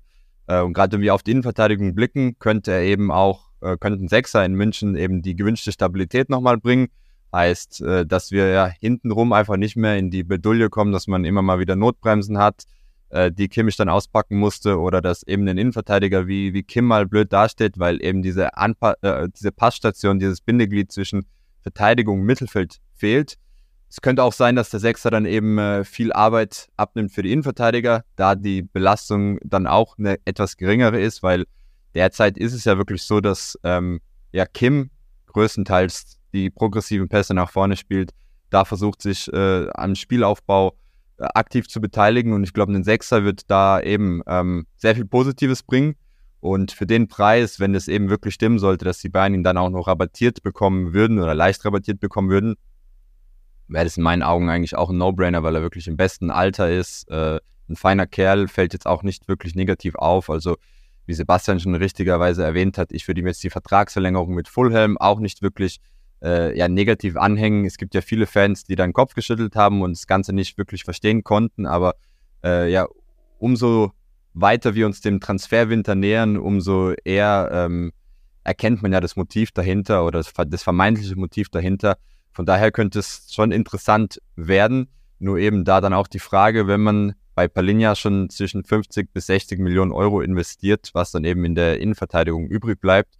Äh, 0.47 0.61
und 0.61 0.73
gerade 0.73 0.93
wenn 0.93 1.02
wir 1.02 1.14
auf 1.14 1.23
die 1.23 1.33
Innenverteidigung 1.33 1.95
blicken, 1.95 2.38
könnte 2.38 2.73
er 2.73 2.83
eben 2.83 3.11
auch, 3.11 3.50
äh, 3.61 3.76
könnten 3.76 4.09
Sechser 4.09 4.45
in 4.45 4.55
München 4.55 4.97
eben 4.97 5.21
die 5.21 5.37
gewünschte 5.37 5.73
Stabilität 5.73 6.31
nochmal 6.31 6.57
bringen. 6.57 6.88
Heißt, 7.35 7.83
äh, 7.83 8.07
dass 8.07 8.31
wir 8.31 8.49
ja 8.49 8.67
hintenrum 8.67 9.33
einfach 9.33 9.57
nicht 9.57 9.76
mehr 9.76 9.99
in 9.99 10.11
die 10.11 10.25
Bedulie 10.25 10.71
kommen, 10.71 10.93
dass 10.93 11.07
man 11.07 11.25
immer 11.25 11.43
mal 11.43 11.59
wieder 11.59 11.76
Notbremsen 11.76 12.38
hat 12.38 12.64
äh, 13.11 13.31
die 13.31 13.49
Kimmich 13.49 13.76
dann 13.76 13.88
auspacken 13.88 14.38
musste 14.38 14.79
oder 14.79 15.00
dass 15.00 15.23
eben 15.25 15.47
ein 15.49 15.59
Innenverteidiger 15.59 16.26
wie, 16.26 16.55
wie 16.55 16.62
Kim 16.62 16.87
mal 16.87 17.07
blöd 17.07 17.33
dasteht, 17.33 17.79
weil 17.79 18.02
eben 18.02 18.23
diese, 18.23 18.57
Anpa 18.57 18.95
äh, 19.02 19.29
diese 19.37 19.52
Passstation, 19.52 20.19
dieses 20.19 20.40
Bindeglied 20.40 20.90
zwischen 20.90 21.26
Verteidigung 21.62 22.21
und 22.21 22.26
Mittelfeld 22.26 22.79
fehlt. 22.95 23.37
Es 23.88 24.00
könnte 24.00 24.23
auch 24.23 24.33
sein, 24.33 24.55
dass 24.55 24.71
der 24.71 24.79
Sechser 24.81 25.11
dann 25.11 25.26
eben 25.26 25.59
äh, 25.59 25.85
viel 25.85 26.12
Arbeit 26.12 26.69
abnimmt 26.76 27.12
für 27.12 27.23
die 27.23 27.33
Innenverteidiger, 27.33 28.05
da 28.14 28.37
die 28.37 28.62
Belastung 28.62 29.38
dann 29.43 29.67
auch 29.67 29.99
eine 29.99 30.19
etwas 30.25 30.57
geringere 30.57 31.00
ist, 31.00 31.23
weil 31.23 31.45
derzeit 31.95 32.38
ist 32.38 32.55
es 32.55 32.64
ja 32.64 32.79
wirklich 32.79 33.02
so, 33.02 33.21
dass 33.21 33.59
ähm, 33.64 34.00
ja 34.33 34.47
Kim 34.47 34.90
größtenteils 35.26 36.19
die 36.33 36.50
progressiven 36.50 37.09
Pässe 37.09 37.35
nach 37.35 37.50
vorne 37.50 37.76
spielt, 37.76 38.12
da 38.50 38.64
versucht 38.64 39.02
sich 39.02 39.33
äh, 39.33 39.69
am 39.71 39.95
Spielaufbau 39.95 40.76
aktiv 41.20 41.68
zu 41.68 41.80
beteiligen. 41.80 42.32
Und 42.32 42.44
ich 42.44 42.52
glaube, 42.52 42.72
ein 42.72 42.84
Sechser 42.84 43.24
wird 43.24 43.50
da 43.50 43.80
eben 43.80 44.22
ähm, 44.26 44.66
sehr 44.76 44.94
viel 44.94 45.06
Positives 45.06 45.62
bringen. 45.62 45.94
Und 46.40 46.72
für 46.72 46.86
den 46.86 47.06
Preis, 47.08 47.60
wenn 47.60 47.74
es 47.74 47.86
eben 47.86 48.08
wirklich 48.08 48.34
stimmen 48.34 48.58
sollte, 48.58 48.84
dass 48.84 48.98
die 48.98 49.10
Bayern 49.10 49.34
ihn 49.34 49.44
dann 49.44 49.58
auch 49.58 49.68
noch 49.68 49.86
rabattiert 49.86 50.42
bekommen 50.42 50.94
würden 50.94 51.18
oder 51.18 51.34
leicht 51.34 51.64
rabattiert 51.64 52.00
bekommen 52.00 52.30
würden, 52.30 52.56
wäre 53.68 53.84
das 53.84 53.96
in 53.96 54.02
meinen 54.02 54.22
Augen 54.22 54.48
eigentlich 54.48 54.74
auch 54.74 54.90
ein 54.90 54.96
No-Brainer, 54.96 55.42
weil 55.42 55.54
er 55.54 55.62
wirklich 55.62 55.86
im 55.86 55.96
besten 55.96 56.30
Alter 56.30 56.70
ist. 56.70 57.08
Äh, 57.10 57.40
ein 57.68 57.76
feiner 57.76 58.06
Kerl 58.06 58.48
fällt 58.48 58.72
jetzt 58.72 58.86
auch 58.86 59.02
nicht 59.02 59.28
wirklich 59.28 59.54
negativ 59.54 59.94
auf. 59.94 60.30
Also 60.30 60.56
wie 61.06 61.14
Sebastian 61.14 61.60
schon 61.60 61.74
richtigerweise 61.74 62.42
erwähnt 62.42 62.78
hat, 62.78 62.92
ich 62.92 63.06
würde 63.06 63.20
ihm 63.20 63.26
jetzt 63.26 63.42
die 63.44 63.50
Vertragsverlängerung 63.50 64.34
mit 64.34 64.48
Fulham 64.48 64.96
auch 64.98 65.20
nicht 65.20 65.42
wirklich 65.42 65.80
äh, 66.22 66.56
ja, 66.56 66.68
negativ 66.68 67.16
anhängen. 67.16 67.64
Es 67.64 67.76
gibt 67.76 67.94
ja 67.94 68.00
viele 68.00 68.26
Fans, 68.26 68.64
die 68.64 68.76
dann 68.76 68.92
Kopf 68.92 69.14
geschüttelt 69.14 69.56
haben 69.56 69.82
und 69.82 69.96
das 69.96 70.06
Ganze 70.06 70.32
nicht 70.32 70.58
wirklich 70.58 70.84
verstehen 70.84 71.24
konnten, 71.24 71.66
aber 71.66 71.94
äh, 72.44 72.70
ja, 72.70 72.86
umso 73.38 73.92
weiter 74.32 74.74
wir 74.74 74.86
uns 74.86 75.00
dem 75.00 75.20
Transferwinter 75.20 75.94
nähern, 75.94 76.36
umso 76.36 76.92
eher 77.04 77.50
ähm, 77.52 77.92
erkennt 78.44 78.82
man 78.82 78.92
ja 78.92 79.00
das 79.00 79.16
Motiv 79.16 79.52
dahinter 79.52 80.04
oder 80.04 80.22
das, 80.22 80.62
vermeintliche 80.62 81.16
Motiv 81.16 81.48
dahinter. 81.48 81.96
Von 82.32 82.46
daher 82.46 82.70
könnte 82.70 83.00
es 83.00 83.26
schon 83.30 83.52
interessant 83.52 84.20
werden. 84.36 84.88
Nur 85.18 85.38
eben 85.38 85.64
da 85.64 85.80
dann 85.80 85.92
auch 85.92 86.06
die 86.06 86.20
Frage, 86.20 86.66
wenn 86.66 86.80
man 86.80 87.14
bei 87.34 87.48
Palinja 87.48 87.94
schon 87.94 88.30
zwischen 88.30 88.64
50 88.64 89.12
bis 89.12 89.26
60 89.26 89.58
Millionen 89.58 89.92
Euro 89.92 90.20
investiert, 90.20 90.90
was 90.94 91.10
dann 91.10 91.24
eben 91.24 91.44
in 91.44 91.54
der 91.54 91.80
Innenverteidigung 91.80 92.46
übrig 92.48 92.80
bleibt, 92.80 93.14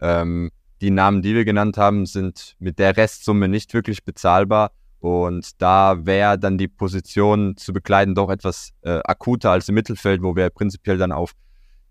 ähm, 0.00 0.50
die 0.80 0.90
Namen, 0.90 1.22
die 1.22 1.34
wir 1.34 1.44
genannt 1.44 1.76
haben, 1.76 2.06
sind 2.06 2.54
mit 2.58 2.78
der 2.78 2.96
Restsumme 2.96 3.48
nicht 3.48 3.74
wirklich 3.74 4.04
bezahlbar. 4.04 4.70
Und 5.00 5.62
da 5.62 6.06
wäre 6.06 6.38
dann 6.38 6.58
die 6.58 6.68
Position 6.68 7.56
zu 7.56 7.72
bekleiden 7.72 8.14
doch 8.14 8.30
etwas 8.30 8.70
äh, 8.82 9.00
akuter 9.04 9.50
als 9.50 9.68
im 9.68 9.76
Mittelfeld, 9.76 10.22
wo 10.22 10.34
wir 10.34 10.50
prinzipiell 10.50 10.98
dann 10.98 11.12
auf 11.12 11.32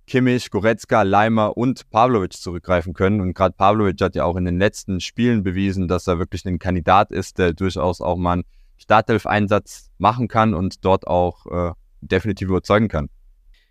Kimmich, 0.08 0.52
Goretzka, 0.52 1.02
Leimer 1.04 1.58
und 1.58 1.90
Pavlovic 1.90 2.34
zurückgreifen 2.34 2.94
können. 2.94 3.22
Und 3.22 3.34
gerade 3.34 3.56
Pavlovic 3.56 4.00
hat 4.02 4.16
ja 4.16 4.24
auch 4.24 4.36
in 4.36 4.46
den 4.46 4.58
letzten 4.58 5.00
Spielen 5.00 5.44
bewiesen, 5.44 5.88
dass 5.88 6.08
er 6.08 6.20
wirklich 6.20 6.46
ein 6.46 6.60
Kandidat 6.60 7.12
ist, 7.12 7.38
der 7.38 7.54
durchaus 7.54 8.02
auch 8.02 8.18
mal 8.18 8.34
einen 8.34 8.44
Startelf-Einsatz 8.78 9.90
machen 9.98 10.28
kann 10.28 10.54
und 10.54 10.86
dort 10.86 11.08
auch 11.08 11.46
äh, 11.48 11.74
definitiv 12.02 12.50
überzeugen 12.50 12.88
kann. 12.88 13.10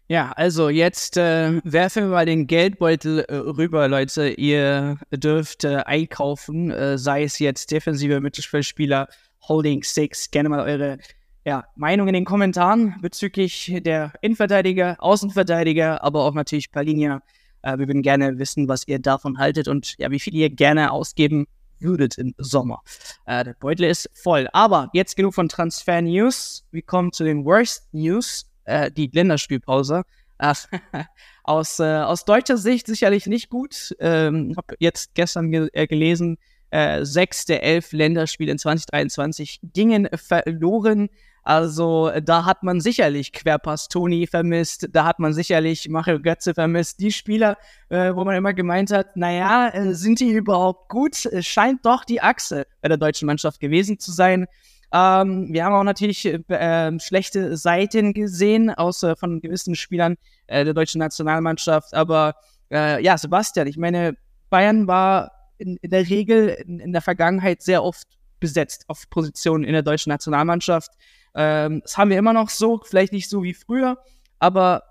Ja, 0.08 0.30
also 0.36 0.68
jetzt 0.68 1.16
äh, 1.16 1.60
werfen 1.64 2.04
wir 2.04 2.10
mal 2.10 2.26
den 2.26 2.46
Geldbeutel 2.46 3.24
äh, 3.24 3.34
rüber, 3.34 3.88
Leute. 3.88 4.28
Ihr 4.28 4.98
dürft 5.10 5.64
äh, 5.64 5.78
einkaufen, 5.78 6.70
äh, 6.70 6.96
sei 6.96 7.24
es 7.24 7.40
jetzt 7.40 7.72
defensive 7.72 8.20
Mittelfeldspieler, 8.20 9.08
Holding 9.48 9.82
Six. 9.82 10.30
Gerne 10.30 10.48
mal 10.48 10.60
eure 10.60 10.98
ja, 11.44 11.64
Meinung 11.74 12.06
in 12.06 12.14
den 12.14 12.24
Kommentaren 12.24 12.94
bezüglich 13.02 13.80
der 13.84 14.12
Innenverteidiger, 14.20 14.96
Außenverteidiger, 15.00 16.04
aber 16.04 16.22
auch 16.22 16.34
natürlich 16.34 16.70
Palinia. 16.70 17.20
Äh, 17.62 17.78
wir 17.78 17.88
würden 17.88 18.02
gerne 18.02 18.38
wissen, 18.38 18.68
was 18.68 18.86
ihr 18.86 19.00
davon 19.00 19.38
haltet 19.38 19.66
und 19.66 19.96
ja, 19.98 20.12
wie 20.12 20.20
viel 20.20 20.36
ihr 20.36 20.50
gerne 20.50 20.92
ausgeben 20.92 21.48
würdet 21.80 22.16
im 22.16 22.32
Sommer. 22.38 22.80
Äh, 23.24 23.42
der 23.42 23.54
Beutel 23.54 23.86
ist 23.86 24.08
voll. 24.14 24.46
Aber 24.52 24.88
jetzt 24.92 25.16
genug 25.16 25.34
von 25.34 25.48
Transfer 25.48 26.00
News. 26.00 26.64
Wir 26.70 26.82
kommen 26.82 27.10
zu 27.10 27.24
den 27.24 27.44
Worst 27.44 27.92
News 27.92 28.46
äh, 28.66 28.90
die 28.90 29.10
Länderspielpause. 29.12 30.02
Äh, 30.38 30.54
aus, 31.44 31.78
äh, 31.78 31.84
aus 31.84 32.24
deutscher 32.24 32.58
Sicht 32.58 32.86
sicherlich 32.86 33.26
nicht 33.26 33.48
gut. 33.48 33.94
Ähm, 33.98 34.54
habe 34.56 34.76
jetzt 34.78 35.14
gestern 35.14 35.50
ge 35.50 35.68
äh, 35.72 35.86
gelesen, 35.86 36.38
äh, 36.70 37.04
sechs 37.04 37.44
der 37.46 37.62
elf 37.62 37.92
Länderspiele 37.92 38.52
in 38.52 38.58
2023 38.58 39.60
gingen 39.72 40.08
verloren. 40.14 41.08
Also 41.42 42.10
da 42.24 42.44
hat 42.44 42.64
man 42.64 42.80
sicherlich 42.80 43.32
Querpass 43.32 43.86
Toni 43.86 44.26
vermisst, 44.26 44.88
da 44.90 45.04
hat 45.04 45.20
man 45.20 45.32
sicherlich 45.32 45.88
Mario 45.88 46.18
Götze 46.20 46.54
vermisst. 46.54 46.98
Die 46.98 47.12
Spieler, 47.12 47.56
äh, 47.88 48.12
wo 48.16 48.24
man 48.24 48.34
immer 48.34 48.52
gemeint 48.52 48.90
hat, 48.90 49.16
naja, 49.16 49.68
äh, 49.68 49.94
sind 49.94 50.18
die 50.18 50.30
überhaupt 50.30 50.88
gut? 50.88 51.24
Es 51.24 51.46
scheint 51.46 51.86
doch 51.86 52.04
die 52.04 52.20
Achse 52.20 52.66
bei 52.82 52.88
der 52.88 52.96
deutschen 52.96 53.26
Mannschaft 53.26 53.60
gewesen 53.60 54.00
zu 54.00 54.10
sein. 54.10 54.48
Ähm, 54.92 55.52
wir 55.52 55.64
haben 55.64 55.74
auch 55.74 55.84
natürlich 55.84 56.24
äh, 56.24 56.40
ähm, 56.50 57.00
schlechte 57.00 57.56
Seiten 57.56 58.12
gesehen, 58.12 58.70
außer 58.70 59.16
von 59.16 59.40
gewissen 59.40 59.74
Spielern 59.74 60.16
äh, 60.46 60.64
der 60.64 60.74
deutschen 60.74 60.98
Nationalmannschaft. 60.98 61.94
Aber 61.94 62.34
äh, 62.70 63.02
ja, 63.02 63.18
Sebastian, 63.18 63.66
ich 63.66 63.76
meine, 63.76 64.16
Bayern 64.50 64.86
war 64.86 65.32
in, 65.58 65.76
in 65.82 65.90
der 65.90 66.08
Regel 66.08 66.48
in, 66.48 66.80
in, 66.80 66.92
der 66.92 67.02
Vergangenheit 67.02 67.62
sehr 67.62 67.82
oft 67.82 68.06
besetzt 68.40 68.84
auf 68.88 69.08
Positionen 69.10 69.64
in 69.64 69.72
der 69.72 69.82
deutschen 69.82 70.10
Nationalmannschaft. 70.10 70.92
Ähm, 71.34 71.80
das 71.82 71.98
haben 71.98 72.10
wir 72.10 72.18
immer 72.18 72.32
noch 72.32 72.50
so, 72.50 72.80
vielleicht 72.84 73.12
nicht 73.12 73.28
so 73.28 73.42
wie 73.42 73.54
früher, 73.54 73.98
aber 74.38 74.82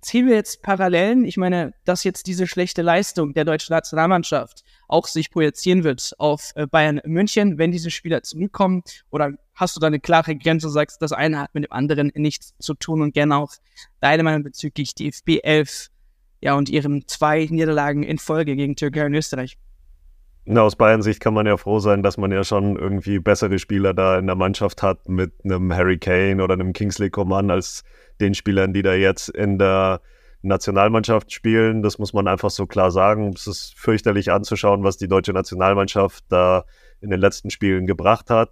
ziehen 0.00 0.26
wir 0.26 0.34
jetzt 0.34 0.62
Parallelen. 0.62 1.24
Ich 1.24 1.36
meine, 1.36 1.74
dass 1.84 2.04
jetzt 2.04 2.26
diese 2.26 2.46
schlechte 2.46 2.82
Leistung 2.82 3.34
der 3.34 3.44
deutschen 3.44 3.74
Nationalmannschaft 3.74 4.64
auch 4.88 5.06
sich 5.06 5.30
projizieren 5.30 5.84
wird 5.84 6.14
auf 6.18 6.52
äh, 6.54 6.66
Bayern 6.66 7.00
München, 7.04 7.58
wenn 7.58 7.70
diese 7.70 7.90
Spieler 7.90 8.22
zurückkommen? 8.22 8.82
Oder 9.10 9.32
hast 9.54 9.76
du 9.76 9.80
da 9.80 9.86
eine 9.86 10.00
klare 10.00 10.36
Grenze, 10.36 10.68
sagst, 10.70 11.00
das 11.02 11.12
eine 11.12 11.38
hat 11.38 11.54
mit 11.54 11.64
dem 11.64 11.72
anderen 11.72 12.10
nichts 12.14 12.54
zu 12.58 12.74
tun 12.74 13.02
und 13.02 13.14
gerne 13.14 13.36
auch 13.36 13.52
deine 14.00 14.22
Meinung 14.22 14.42
bezüglich 14.42 14.94
DFB 14.94 15.38
11 15.42 15.88
ja, 16.40 16.54
und 16.54 16.68
ihren 16.68 17.06
zwei 17.06 17.46
Niederlagen 17.50 18.02
in 18.02 18.18
Folge 18.18 18.56
gegen 18.56 18.76
Türkei 18.76 19.06
und 19.06 19.14
Österreich? 19.14 19.58
Na, 20.52 20.62
aus 20.62 20.74
Bayern 20.74 21.00
Sicht 21.00 21.20
kann 21.20 21.32
man 21.32 21.46
ja 21.46 21.56
froh 21.56 21.78
sein, 21.78 22.02
dass 22.02 22.16
man 22.16 22.32
ja 22.32 22.42
schon 22.42 22.74
irgendwie 22.76 23.20
bessere 23.20 23.60
Spieler 23.60 23.94
da 23.94 24.18
in 24.18 24.26
der 24.26 24.34
Mannschaft 24.34 24.82
hat 24.82 25.08
mit 25.08 25.32
einem 25.44 25.72
Harry 25.72 25.96
Kane 25.96 26.42
oder 26.42 26.54
einem 26.54 26.72
Kingsley 26.72 27.08
Coman 27.08 27.52
als 27.52 27.84
den 28.20 28.34
Spielern, 28.34 28.72
die 28.72 28.82
da 28.82 28.94
jetzt 28.94 29.28
in 29.28 29.58
der 29.58 30.00
Nationalmannschaft 30.42 31.30
spielen. 31.30 31.82
Das 31.82 32.00
muss 32.00 32.12
man 32.14 32.26
einfach 32.26 32.50
so 32.50 32.66
klar 32.66 32.90
sagen. 32.90 33.30
Es 33.32 33.46
ist 33.46 33.74
fürchterlich 33.76 34.32
anzuschauen, 34.32 34.82
was 34.82 34.96
die 34.96 35.06
deutsche 35.06 35.32
Nationalmannschaft 35.32 36.24
da 36.30 36.64
in 37.00 37.10
den 37.10 37.20
letzten 37.20 37.50
Spielen 37.50 37.86
gebracht 37.86 38.28
hat. 38.28 38.50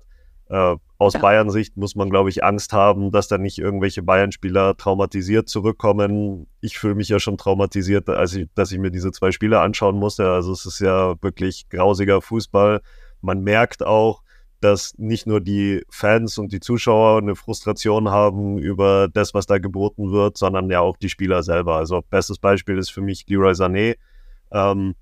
Äh, 0.49 0.76
aus 0.99 1.12
ja. 1.12 1.21
Bayern-Sicht 1.21 1.76
muss 1.76 1.95
man, 1.95 2.11
glaube 2.11 2.31
ich, 2.31 2.43
Angst 2.43 2.73
haben, 2.73 3.12
dass 3.12 3.28
da 3.28 3.38
nicht 3.38 3.59
irgendwelche 3.59 4.02
Bayern-Spieler 4.02 4.76
traumatisiert 4.76 5.49
zurückkommen. 5.49 6.49
Ich 6.61 6.78
fühle 6.78 6.97
mich 6.97 7.09
ja 7.09 7.21
schon 7.21 7.37
traumatisiert, 7.37 8.09
als 8.09 8.35
ich, 8.35 8.49
dass 8.55 8.73
ich 8.73 8.78
mir 8.78 8.90
diese 8.90 9.12
zwei 9.12 9.31
Spiele 9.31 9.61
anschauen 9.61 9.97
musste. 9.97 10.31
Also 10.31 10.52
es 10.52 10.67
ist 10.67 10.81
ja 10.81 11.14
wirklich 11.23 11.69
grausiger 11.69 12.21
Fußball. 12.21 12.81
Man 13.21 13.43
merkt 13.43 13.85
auch, 13.85 14.23
dass 14.61 14.95
nicht 14.99 15.27
nur 15.27 15.40
die 15.40 15.85
Fans 15.88 16.37
und 16.38 16.53
die 16.53 16.61
Zuschauer 16.61 17.18
eine 17.18 17.37
Frustration 17.37 18.09
haben 18.11 18.59
über 18.59 19.09
das, 19.09 19.35
was 19.35 19.46
da 19.46 19.59
geboten 19.59 20.11
wird, 20.11 20.37
sondern 20.37 20.68
ja 20.68 20.81
auch 20.81 20.96
die 20.96 21.09
Spieler 21.09 21.44
selber. 21.44 21.77
Also 21.77 22.03
bestes 22.11 22.38
Beispiel 22.38 22.77
ist 22.77 22.90
für 22.90 23.03
mich 23.03 23.25
Leroy 23.29 23.53
Sané. 23.53 23.96
Ähm, 24.51 24.94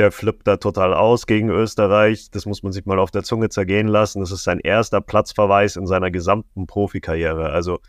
der 0.00 0.12
flippt 0.12 0.46
da 0.46 0.56
total 0.56 0.94
aus 0.94 1.26
gegen 1.26 1.50
Österreich. 1.50 2.30
Das 2.30 2.46
muss 2.46 2.62
man 2.62 2.72
sich 2.72 2.86
mal 2.86 2.98
auf 2.98 3.10
der 3.10 3.22
Zunge 3.22 3.50
zergehen 3.50 3.86
lassen. 3.86 4.20
Das 4.20 4.30
ist 4.30 4.44
sein 4.44 4.58
erster 4.58 5.02
Platzverweis 5.02 5.76
in 5.76 5.86
seiner 5.86 6.10
gesamten 6.10 6.66
Profikarriere. 6.66 7.50
Also 7.50 7.80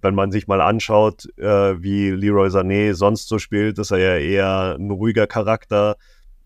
wenn 0.00 0.14
man 0.14 0.32
sich 0.32 0.48
mal 0.48 0.62
anschaut, 0.62 1.26
äh, 1.36 1.82
wie 1.82 2.08
Leroy 2.12 2.48
Sané 2.48 2.94
sonst 2.94 3.28
so 3.28 3.38
spielt, 3.38 3.78
ist 3.78 3.90
er 3.90 3.98
ja 3.98 4.16
eher 4.16 4.76
ein 4.78 4.90
ruhiger 4.90 5.26
Charakter. 5.26 5.96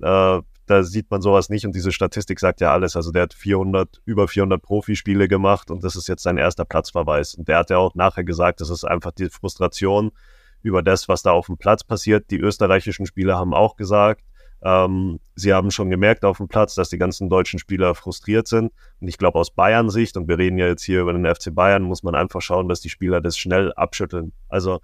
Äh, 0.03 0.41
da 0.67 0.83
sieht 0.83 1.13
man 1.13 1.23
sowas 1.23 1.49
nicht 1.49 1.65
und 1.65 1.77
diese 1.77 1.93
Statistik 1.93 2.41
sagt 2.41 2.61
ja 2.61 2.73
alles. 2.73 2.97
Also 2.97 3.13
der 3.13 3.23
hat 3.23 3.35
400, 3.35 4.03
über 4.05 4.27
400 4.27 4.61
Profispiele 4.61 5.29
gemacht 5.29 5.71
und 5.71 5.85
das 5.85 5.95
ist 5.95 6.09
jetzt 6.09 6.25
sein 6.25 6.39
erster 6.39 6.65
Platzverweis. 6.65 7.37
Und 7.37 7.47
der 7.47 7.59
hat 7.59 7.71
ja 7.71 7.79
auch 7.79 7.95
nachher 7.95 8.25
gesagt, 8.25 8.61
das 8.61 8.69
ist 8.69 8.83
einfach 8.83 9.13
die 9.13 9.31
Frustration 9.31 10.11
über 10.63 10.83
das, 10.83 11.07
was 11.07 11.23
da 11.23 11.31
auf 11.31 11.47
dem 11.47 11.57
Platz 11.57 11.85
passiert. 11.85 12.33
Die 12.33 12.41
österreichischen 12.41 13.07
Spieler 13.07 13.37
haben 13.37 13.55
auch 13.55 13.77
gesagt, 13.77 14.25
ähm, 14.65 15.21
sie 15.35 15.53
haben 15.53 15.71
schon 15.71 15.91
gemerkt 15.91 16.25
auf 16.25 16.39
dem 16.39 16.49
Platz, 16.49 16.75
dass 16.75 16.89
die 16.89 16.97
ganzen 16.97 17.29
deutschen 17.29 17.59
Spieler 17.59 17.95
frustriert 17.95 18.49
sind. 18.49 18.73
Und 18.99 19.09
ich 19.09 19.19
glaube, 19.19 19.39
aus 19.39 19.51
Bayern-Sicht, 19.51 20.17
und 20.17 20.27
wir 20.27 20.39
reden 20.39 20.57
ja 20.57 20.67
jetzt 20.67 20.83
hier 20.83 21.03
über 21.03 21.13
den 21.13 21.27
FC 21.27 21.55
Bayern, 21.55 21.83
muss 21.83 22.03
man 22.03 22.15
einfach 22.15 22.41
schauen, 22.41 22.69
dass 22.69 22.81
die 22.81 22.89
Spieler 22.89 23.21
das 23.21 23.37
schnell 23.37 23.73
abschütteln. 23.75 24.33
Also 24.49 24.81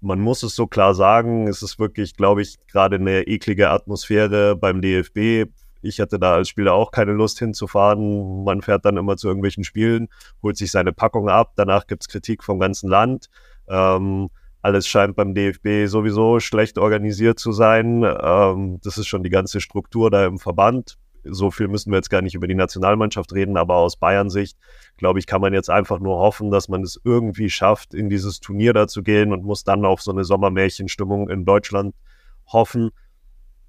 man 0.00 0.20
muss 0.20 0.44
es 0.44 0.54
so 0.54 0.68
klar 0.68 0.94
sagen, 0.94 1.48
es 1.48 1.62
ist 1.62 1.80
wirklich, 1.80 2.14
glaube 2.14 2.42
ich, 2.42 2.58
gerade 2.68 2.96
eine 2.96 3.22
eklige 3.22 3.70
Atmosphäre 3.70 4.54
beim 4.54 4.80
DFB. 4.80 5.50
Ich 5.82 5.98
hatte 5.98 6.18
da 6.18 6.34
als 6.34 6.48
Spieler 6.48 6.74
auch 6.74 6.92
keine 6.92 7.12
Lust 7.12 7.40
hinzufahren. 7.40 8.44
Man 8.44 8.62
fährt 8.62 8.84
dann 8.84 8.96
immer 8.96 9.16
zu 9.16 9.26
irgendwelchen 9.26 9.64
Spielen, 9.64 10.08
holt 10.42 10.56
sich 10.56 10.70
seine 10.70 10.92
Packung 10.92 11.28
ab, 11.28 11.54
danach 11.56 11.88
gibt 11.88 12.04
es 12.04 12.08
Kritik 12.08 12.44
vom 12.44 12.60
ganzen 12.60 12.88
Land. 12.88 13.30
Ähm, 13.68 14.30
alles 14.64 14.88
scheint 14.88 15.16
beim 15.16 15.34
DFB 15.34 15.86
sowieso 15.86 16.40
schlecht 16.40 16.78
organisiert 16.78 17.38
zu 17.38 17.52
sein. 17.52 18.02
Ähm, 18.02 18.80
das 18.82 18.98
ist 18.98 19.06
schon 19.06 19.22
die 19.22 19.30
ganze 19.30 19.60
Struktur 19.60 20.10
da 20.10 20.26
im 20.26 20.38
Verband 20.38 20.98
so 21.24 21.50
viel 21.50 21.68
müssen 21.68 21.90
wir 21.90 21.96
jetzt 21.96 22.10
gar 22.10 22.22
nicht 22.22 22.34
über 22.34 22.46
die 22.46 22.54
Nationalmannschaft 22.54 23.32
reden, 23.32 23.56
aber 23.56 23.76
aus 23.76 23.96
Bayern-Sicht, 23.96 24.56
glaube 24.96 25.18
ich, 25.18 25.26
kann 25.26 25.40
man 25.40 25.54
jetzt 25.54 25.70
einfach 25.70 25.98
nur 25.98 26.18
hoffen, 26.18 26.50
dass 26.50 26.68
man 26.68 26.82
es 26.82 27.00
irgendwie 27.02 27.50
schafft, 27.50 27.94
in 27.94 28.08
dieses 28.08 28.40
Turnier 28.40 28.72
da 28.72 28.86
zu 28.86 29.02
gehen 29.02 29.32
und 29.32 29.44
muss 29.44 29.64
dann 29.64 29.84
auf 29.84 30.02
so 30.02 30.10
eine 30.10 30.24
Sommermärchenstimmung 30.24 31.28
in 31.28 31.44
Deutschland 31.44 31.94
hoffen. 32.46 32.90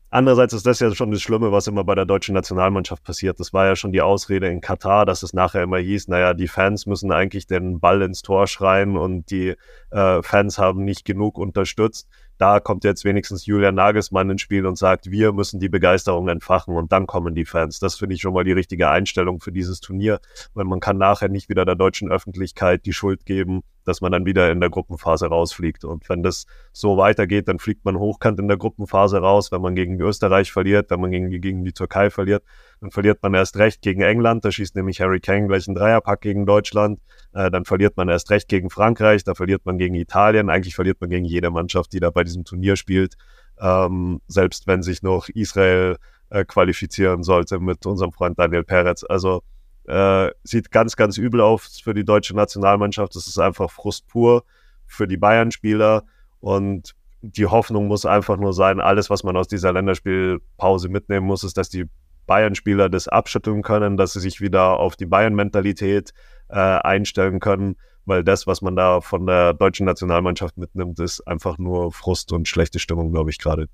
Andererseits 0.10 0.54
ist 0.54 0.66
das 0.66 0.80
ja 0.80 0.94
schon 0.94 1.12
das 1.12 1.22
Schlimme, 1.22 1.52
was 1.52 1.68
immer 1.68 1.84
bei 1.84 1.96
der 1.96 2.06
deutschen 2.06 2.36
Nationalmannschaft 2.36 3.04
passiert. 3.04 3.40
Das 3.40 3.54
war 3.54 3.66
ja 3.66 3.76
schon 3.76 3.92
die 3.92 4.02
Ausrede 4.02 4.48
in 4.48 4.62
Katar, 4.62 5.06
dass 5.06 5.24
es 5.24 5.34
nachher 5.34 5.64
immer 5.64 5.78
hieß, 5.78 6.08
naja, 6.08 6.34
die 6.34 6.48
Fans 6.48 6.86
müssen 6.86 7.12
eigentlich 7.12 7.48
den 7.48 7.80
Ball 7.80 8.02
ins 8.02 8.22
Tor 8.22 8.48
schreien 8.48 8.98
und 8.98 9.30
die 9.32 9.56
äh, 9.92 10.22
Fans 10.24 10.58
haben 10.58 10.86
nicht 10.86 11.06
genug 11.06 11.38
unterstützt 11.38 12.08
da 12.38 12.60
kommt 12.60 12.84
jetzt 12.84 13.06
wenigstens 13.06 13.46
Julian 13.46 13.76
Nagelsmann 13.76 14.30
ins 14.30 14.42
Spiel 14.42 14.66
und 14.66 14.78
sagt, 14.78 15.10
wir 15.10 15.32
müssen 15.32 15.60
die 15.60 15.70
Begeisterung 15.70 16.28
entfachen 16.28 16.76
und 16.76 16.92
dann 16.92 17.08
kommen 17.08 17.36
die 17.36 17.46
Fans. 17.46 17.80
Das 17.80 17.96
finde 17.96 18.16
ich 18.16 18.22
schon 18.22 18.34
mal 18.34 18.44
die 18.44 18.52
richtige 18.52 18.90
Einstellung 18.90 19.40
für 19.40 19.52
dieses 19.52 19.80
Turnier, 19.80 20.20
weil 20.54 20.66
man 20.66 20.80
kann 20.80 20.98
nachher 20.98 21.30
nicht 21.30 21.50
wieder 21.50 21.66
der 21.66 21.76
deutschen 21.76 22.12
Öffentlichkeit 22.12 22.86
die 22.86 22.94
Schuld 22.94 23.26
geben, 23.26 23.62
dass 23.86 24.02
man 24.02 24.12
dann 24.12 24.26
wieder 24.26 24.52
in 24.52 24.60
der 24.60 24.70
Gruppenphase 24.70 25.28
rausfliegt. 25.28 25.86
Und 25.86 26.10
wenn 26.10 26.24
das 26.24 26.46
so 26.74 26.98
weitergeht, 26.98 27.48
dann 27.48 27.60
fliegt 27.60 27.86
man 27.86 27.98
hochkant 27.98 28.40
in 28.40 28.48
der 28.48 28.58
Gruppenphase 28.58 29.20
raus, 29.20 29.52
wenn 29.52 29.62
man 29.62 29.76
gegen 29.76 30.00
Österreich 30.02 30.52
verliert, 30.52 30.90
wenn 30.90 31.00
man 31.00 31.12
gegen, 31.12 31.30
gegen 31.30 31.64
die 31.64 31.74
Türkei 31.74 32.10
verliert, 32.10 32.44
dann 32.82 32.92
verliert 32.92 33.22
man 33.24 33.34
erst 33.34 33.58
recht 33.58 33.82
gegen 33.82 34.02
England, 34.02 34.46
da 34.46 34.52
schießt 34.52 34.76
nämlich 34.76 35.02
Harry 35.02 35.20
Kane 35.20 35.48
gleich 35.48 35.68
einen 35.68 35.76
Dreierpack 35.76 36.22
gegen 36.22 36.46
Deutschland, 36.46 37.00
äh, 37.34 37.50
dann 37.52 37.66
verliert 37.66 37.98
man 37.98 38.10
erst 38.10 38.30
recht 38.30 38.48
gegen 38.48 38.70
Frankreich, 38.70 39.24
da 39.24 39.34
verliert 39.34 39.66
man 39.66 39.78
gegen 39.78 39.96
Italien, 39.96 40.50
eigentlich 40.50 40.76
verliert 40.76 41.02
man 41.02 41.10
gegen 41.10 41.26
jede 41.26 41.50
Mannschaft, 41.50 41.94
die 41.94 42.00
da 42.00 42.10
bei 42.10 42.24
diesem 42.24 42.44
Turnier 42.44 42.76
spielt, 42.76 43.16
ähm, 43.60 44.22
selbst 44.28 44.68
wenn 44.68 44.84
sich 44.84 45.02
noch 45.02 45.30
Israel 45.30 45.98
äh, 46.30 46.46
qualifizieren 46.46 47.24
sollte 47.24 47.60
mit 47.60 47.86
unserem 47.86 48.12
Freund 48.12 48.38
Daniel 48.40 48.64
Peretz. 48.64 49.04
Also 49.08 49.44
äh, 49.88 50.32
sieht 50.44 50.72
ganz, 50.72 50.96
ganz 50.96 51.18
übel 51.18 51.42
aus 51.42 51.80
für 51.84 51.94
die 51.94 52.04
deutsche 52.04 52.36
Nationalmannschaft. 52.36 53.16
Das 53.16 53.28
ist 53.28 53.38
einfach 53.38 53.70
Frust 53.70 54.08
pur 54.08 54.44
für 54.86 55.08
die 55.08 55.18
Bayern-Spieler. 55.18 56.04
Und 56.40 56.96
die 57.22 57.46
Hoffnung 57.46 57.88
muss 57.88 58.06
einfach 58.06 58.38
nur 58.38 58.54
sein, 58.54 58.80
alles, 58.80 59.10
was 59.10 59.24
man 59.24 59.38
aus 59.38 59.48
dieser 59.48 59.74
Länderspielpause 59.74 60.90
mitnehmen 60.90 61.26
muss, 61.26 61.44
ist, 61.44 61.58
dass 61.58 61.70
die 61.70 61.86
Bayern-Spieler 62.26 62.90
das 62.90 63.08
abschütteln 63.08 63.62
können, 63.62 63.98
dass 63.98 64.14
sie 64.14 64.20
sich 64.20 64.42
wieder 64.42 64.80
auf 64.80 64.96
die 64.96 65.06
Bayern-Mentalität 65.06 66.12
äh, 66.50 66.56
einstellen 66.58 67.40
können, 67.40 67.76
weil 68.06 68.24
das, 68.24 68.48
was 68.48 68.62
man 68.62 68.76
da 68.76 69.02
von 69.02 69.26
der 69.26 69.54
deutschen 69.54 69.86
Nationalmannschaft 69.86 70.58
mitnimmt, 70.58 71.00
ist 71.00 71.22
einfach 71.28 71.58
nur 71.58 71.92
Frust 71.92 72.32
und 72.32 72.48
schlechte 72.48 72.80
Stimmung, 72.80 73.12
glaube 73.12 73.30
ich, 73.30 73.40
gerade. 73.40 73.68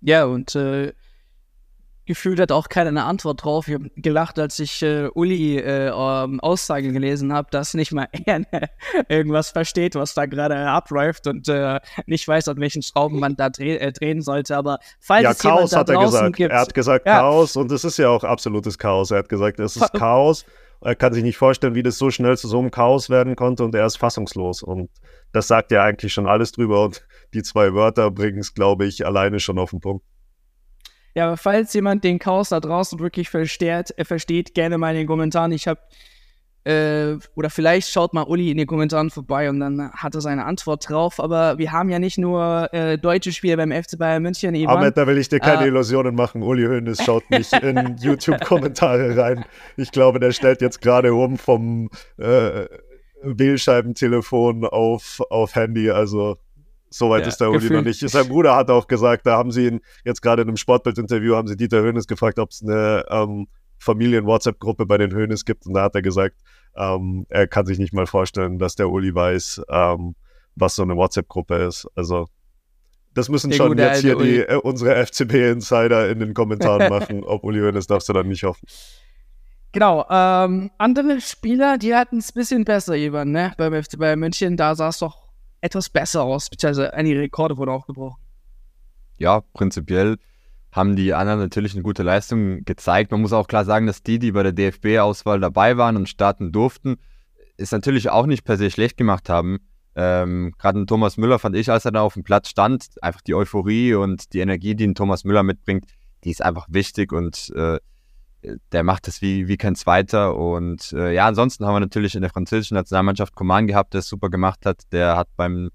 Ja, 0.00 0.24
und 0.24 0.54
äh, 0.54 0.92
gefühlt 2.08 2.40
hat 2.40 2.50
auch 2.50 2.68
keiner 2.68 2.88
eine 2.88 3.04
Antwort 3.04 3.44
drauf. 3.44 3.68
Ich 3.68 3.74
habe 3.74 3.90
gelacht, 3.94 4.38
als 4.38 4.58
ich 4.58 4.82
äh, 4.82 5.08
Uli 5.14 5.58
äh, 5.58 5.88
ähm, 5.88 6.40
Aussage 6.40 6.90
gelesen 6.90 7.32
habe, 7.34 7.48
dass 7.50 7.74
nicht 7.74 7.92
mal 7.92 8.08
er 8.26 8.42
irgendwas 9.08 9.50
versteht, 9.50 9.94
was 9.94 10.14
da 10.14 10.26
gerade 10.26 10.56
abläuft 10.56 11.26
und 11.26 11.48
äh, 11.48 11.78
nicht 12.06 12.26
weiß, 12.26 12.48
an 12.48 12.58
welchen 12.58 12.82
Schrauben 12.82 13.20
man 13.20 13.36
da 13.36 13.50
dreh, 13.50 13.76
äh, 13.76 13.92
drehen 13.92 14.22
sollte. 14.22 14.56
Aber 14.56 14.78
falls 14.98 15.22
ja, 15.22 15.30
es 15.32 15.38
Chaos 15.38 15.76
hat 15.76 15.90
er 15.90 15.98
gesagt. 15.98 16.36
gibt, 16.36 16.50
Er 16.50 16.60
hat 16.60 16.74
gesagt 16.74 17.06
Ja. 17.06 17.20
Chaos 17.20 17.56
und 17.56 17.70
es 17.70 17.84
ist 17.84 17.98
ja 17.98 18.08
auch 18.08 18.24
absolutes 18.24 18.78
Chaos. 18.78 19.10
Er 19.10 19.18
hat 19.18 19.28
gesagt, 19.28 19.60
es 19.60 19.76
ist 19.76 19.92
Chaos. 19.92 20.46
Er 20.80 20.94
kann 20.94 21.12
sich 21.12 21.22
nicht 21.22 21.36
vorstellen, 21.36 21.74
wie 21.74 21.82
das 21.82 21.98
so 21.98 22.10
schnell 22.10 22.38
zu 22.38 22.48
so 22.48 22.58
einem 22.58 22.70
Chaos 22.70 23.10
werden 23.10 23.36
konnte 23.36 23.64
und 23.64 23.74
er 23.74 23.84
ist 23.84 23.98
fassungslos. 23.98 24.62
Und 24.62 24.88
das 25.32 25.46
sagt 25.46 25.72
ja 25.72 25.82
eigentlich 25.82 26.12
schon 26.12 26.26
alles 26.26 26.52
drüber 26.52 26.84
und 26.84 27.06
die 27.34 27.42
zwei 27.42 27.74
Wörter 27.74 28.10
bringen 28.10 28.38
es, 28.38 28.54
glaube 28.54 28.86
ich, 28.86 29.04
alleine 29.04 29.40
schon 29.40 29.58
auf 29.58 29.70
den 29.70 29.80
Punkt. 29.80 30.04
Ja, 31.14 31.26
aber 31.26 31.36
falls 31.36 31.72
jemand 31.74 32.04
den 32.04 32.18
Chaos 32.18 32.50
da 32.50 32.60
draußen 32.60 32.98
wirklich 33.00 33.28
versteht, 33.30 33.92
äh, 33.96 34.04
versteht 34.04 34.54
gerne 34.54 34.78
mal 34.78 34.90
in 34.90 34.98
den 34.98 35.06
Kommentaren. 35.06 35.52
Ich 35.52 35.66
habe 35.66 35.80
äh, 36.64 37.16
oder 37.34 37.48
vielleicht 37.48 37.88
schaut 37.88 38.12
mal 38.12 38.24
Uli 38.24 38.50
in 38.50 38.58
den 38.58 38.66
Kommentaren 38.66 39.08
vorbei 39.08 39.48
und 39.48 39.58
dann 39.60 39.90
hat 39.92 40.14
er 40.14 40.20
seine 40.20 40.44
Antwort 40.44 40.86
drauf. 40.88 41.18
Aber 41.18 41.56
wir 41.56 41.72
haben 41.72 41.88
ja 41.88 41.98
nicht 41.98 42.18
nur 42.18 42.68
äh, 42.74 42.98
deutsche 42.98 43.32
Spieler 43.32 43.56
beim 43.56 43.72
FC 43.72 43.96
Bayern 43.98 44.22
München. 44.22 44.54
Ivan. 44.54 44.76
Ahmed, 44.76 44.96
da 44.96 45.06
will 45.06 45.16
ich 45.16 45.28
dir 45.30 45.40
keine 45.40 45.60
Ah. 45.60 45.66
Illusionen 45.66 46.14
machen. 46.14 46.42
Uli 46.42 46.64
Hoeneß 46.66 47.02
schaut 47.04 47.28
nicht 47.30 47.52
in 47.54 47.96
YouTube-Kommentare 47.98 49.16
rein. 49.16 49.44
Ich 49.76 49.92
glaube, 49.92 50.20
der 50.20 50.32
stellt 50.32 50.60
jetzt 50.60 50.82
gerade 50.82 51.14
um 51.14 51.38
vom 51.38 51.88
äh, 52.18 52.66
Wählscheibentelefon 53.22 54.66
auf, 54.66 55.20
auf 55.30 55.54
Handy. 55.54 55.90
Also 55.90 56.36
soweit 56.90 57.22
Ja, 57.22 57.28
ist 57.28 57.38
der 57.38 57.50
Uli 57.50 57.70
noch 57.70 57.82
nicht. 57.82 58.08
Sein 58.08 58.28
Bruder 58.28 58.56
hat 58.56 58.70
auch 58.70 58.86
gesagt, 58.86 59.26
da 59.26 59.36
haben 59.36 59.50
sie 59.50 59.66
ihn 59.66 59.80
jetzt 60.04 60.22
gerade 60.22 60.42
in 60.42 60.48
einem 60.48 60.56
Sportbild-Interview, 60.56 61.34
haben 61.34 61.48
sie 61.48 61.56
Dieter 61.56 61.82
Hoeneß 61.82 62.06
gefragt, 62.06 62.38
ob 62.38 62.50
es 62.50 62.62
eine 62.62 63.04
ähm, 63.10 63.46
Familien-WhatsApp-Gruppe 63.78 64.86
bei 64.86 64.98
den 64.98 65.14
Hoeneß 65.14 65.44
gibt. 65.44 65.66
Und 65.66 65.74
da 65.74 65.82
hat 65.82 65.94
er 65.94 66.02
gesagt, 66.02 66.36
ähm, 66.76 67.26
er 67.28 67.46
kann 67.46 67.66
sich 67.66 67.78
nicht 67.78 67.92
mal 67.92 68.06
vorstellen, 68.06 68.58
dass 68.58 68.74
der 68.74 68.90
Uli 68.90 69.14
weiß, 69.14 69.62
ähm, 69.70 70.14
was 70.54 70.74
so 70.74 70.82
eine 70.82 70.96
WhatsApp-Gruppe 70.96 71.56
ist. 71.56 71.86
Also 71.94 72.26
das 73.14 73.28
müssen 73.28 73.50
Der 73.50 73.56
schon 73.56 73.78
jetzt 73.78 74.00
hier 74.02 74.16
die, 74.16 74.38
äh, 74.38 74.56
unsere 74.56 74.94
FCB-Insider 74.94 76.08
in 76.10 76.20
den 76.20 76.34
Kommentaren 76.34 76.88
machen. 76.90 77.24
Ob 77.24 77.44
Uli 77.44 77.60
Hoeneß 77.60 77.86
darfst 77.86 78.08
du 78.08 78.12
dann 78.12 78.28
nicht 78.28 78.44
hoffen. 78.44 78.66
Genau, 79.72 80.06
ähm, 80.08 80.70
andere 80.78 81.20
Spieler, 81.20 81.76
die 81.76 81.94
hatten 81.94 82.18
es 82.18 82.30
ein 82.30 82.34
bisschen 82.34 82.64
besser, 82.64 82.96
Ivan, 82.96 83.32
ne? 83.32 83.52
Beim 83.58 83.74
FC 83.74 83.98
Bayern 83.98 84.18
München, 84.18 84.56
da 84.56 84.74
sah 84.74 84.88
es 84.88 84.98
doch 84.98 85.27
etwas 85.60 85.88
besser 85.88 86.22
aus, 86.22 86.48
beziehungsweise 86.50 86.92
einige 86.94 87.20
Rekorde 87.20 87.56
wurden 87.56 87.70
auch 87.70 87.86
gebrochen. 87.86 88.20
ja, 89.18 89.40
prinzipiell 89.52 90.18
haben 90.70 90.96
die 90.96 91.14
anderen 91.14 91.40
natürlich 91.40 91.72
eine 91.72 91.82
gute 91.82 92.02
Leistung 92.02 92.64
gezeigt. 92.64 93.10
Man 93.10 93.22
muss 93.22 93.32
auch 93.32 93.48
klar 93.48 93.64
sagen, 93.64 93.86
dass 93.86 94.02
die, 94.02 94.18
die 94.18 94.32
bei 94.32 94.42
der 94.42 94.52
DFB-Auswahl 94.52 95.40
dabei 95.40 95.76
waren 95.76 95.96
und 95.96 96.08
starten 96.08 96.52
durften, 96.52 96.98
es 97.56 97.72
natürlich 97.72 98.10
auch 98.10 98.26
nicht 98.26 98.44
per 98.44 98.56
se 98.56 98.70
schlecht 98.70 98.96
gemacht 98.96 99.28
haben. 99.28 99.58
Ähm, 99.96 100.54
Gerade 100.58 100.86
Thomas 100.86 101.16
Müller 101.16 101.38
fand 101.38 101.56
ich, 101.56 101.70
als 101.70 101.84
er 101.84 101.90
da 101.90 102.02
auf 102.02 102.14
dem 102.14 102.22
Platz 102.22 102.48
stand, 102.48 102.86
einfach 103.02 103.20
die 103.22 103.34
Euphorie 103.34 103.94
und 103.94 104.32
die 104.32 104.40
Energie, 104.40 104.76
die 104.76 104.86
ein 104.86 104.94
Thomas 104.94 105.24
Müller 105.24 105.42
mitbringt, 105.42 105.86
die 106.22 106.30
ist 106.30 106.42
einfach 106.42 106.66
wichtig 106.70 107.12
und 107.12 107.50
äh, 107.56 107.78
der 108.72 108.82
macht 108.82 109.06
das 109.06 109.22
wie, 109.22 109.48
wie 109.48 109.56
kein 109.56 109.74
Zweiter. 109.74 110.36
Und 110.36 110.92
äh, 110.92 111.12
ja, 111.14 111.26
ansonsten 111.26 111.66
haben 111.66 111.74
wir 111.74 111.80
natürlich 111.80 112.14
in 112.14 112.22
der 112.22 112.30
französischen 112.30 112.74
Nationalmannschaft 112.74 113.34
Coman 113.34 113.66
gehabt, 113.66 113.94
der 113.94 114.00
es 114.00 114.08
super 114.08 114.30
gemacht 114.30 114.66
hat. 114.66 114.82
Der 114.92 115.16
hat 115.16 115.28
beim 115.36 115.70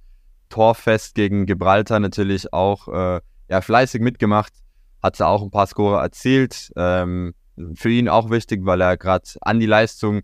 Torfest 0.49 1.15
gegen 1.15 1.45
Gibraltar 1.45 1.99
natürlich 1.99 2.53
auch 2.53 2.87
äh, 2.87 3.21
ja, 3.49 3.61
fleißig 3.61 4.01
mitgemacht, 4.01 4.53
hat 5.01 5.19
da 5.19 5.27
auch 5.27 5.41
ein 5.41 5.51
paar 5.51 5.67
Scorer 5.67 6.01
erzielt. 6.01 6.71
Ähm, 6.75 7.33
für 7.75 7.89
ihn 7.89 8.09
auch 8.09 8.29
wichtig, 8.29 8.65
weil 8.65 8.81
er 8.81 8.97
gerade 8.97 9.29
an 9.41 9.59
die 9.59 9.65
Leistung 9.65 10.21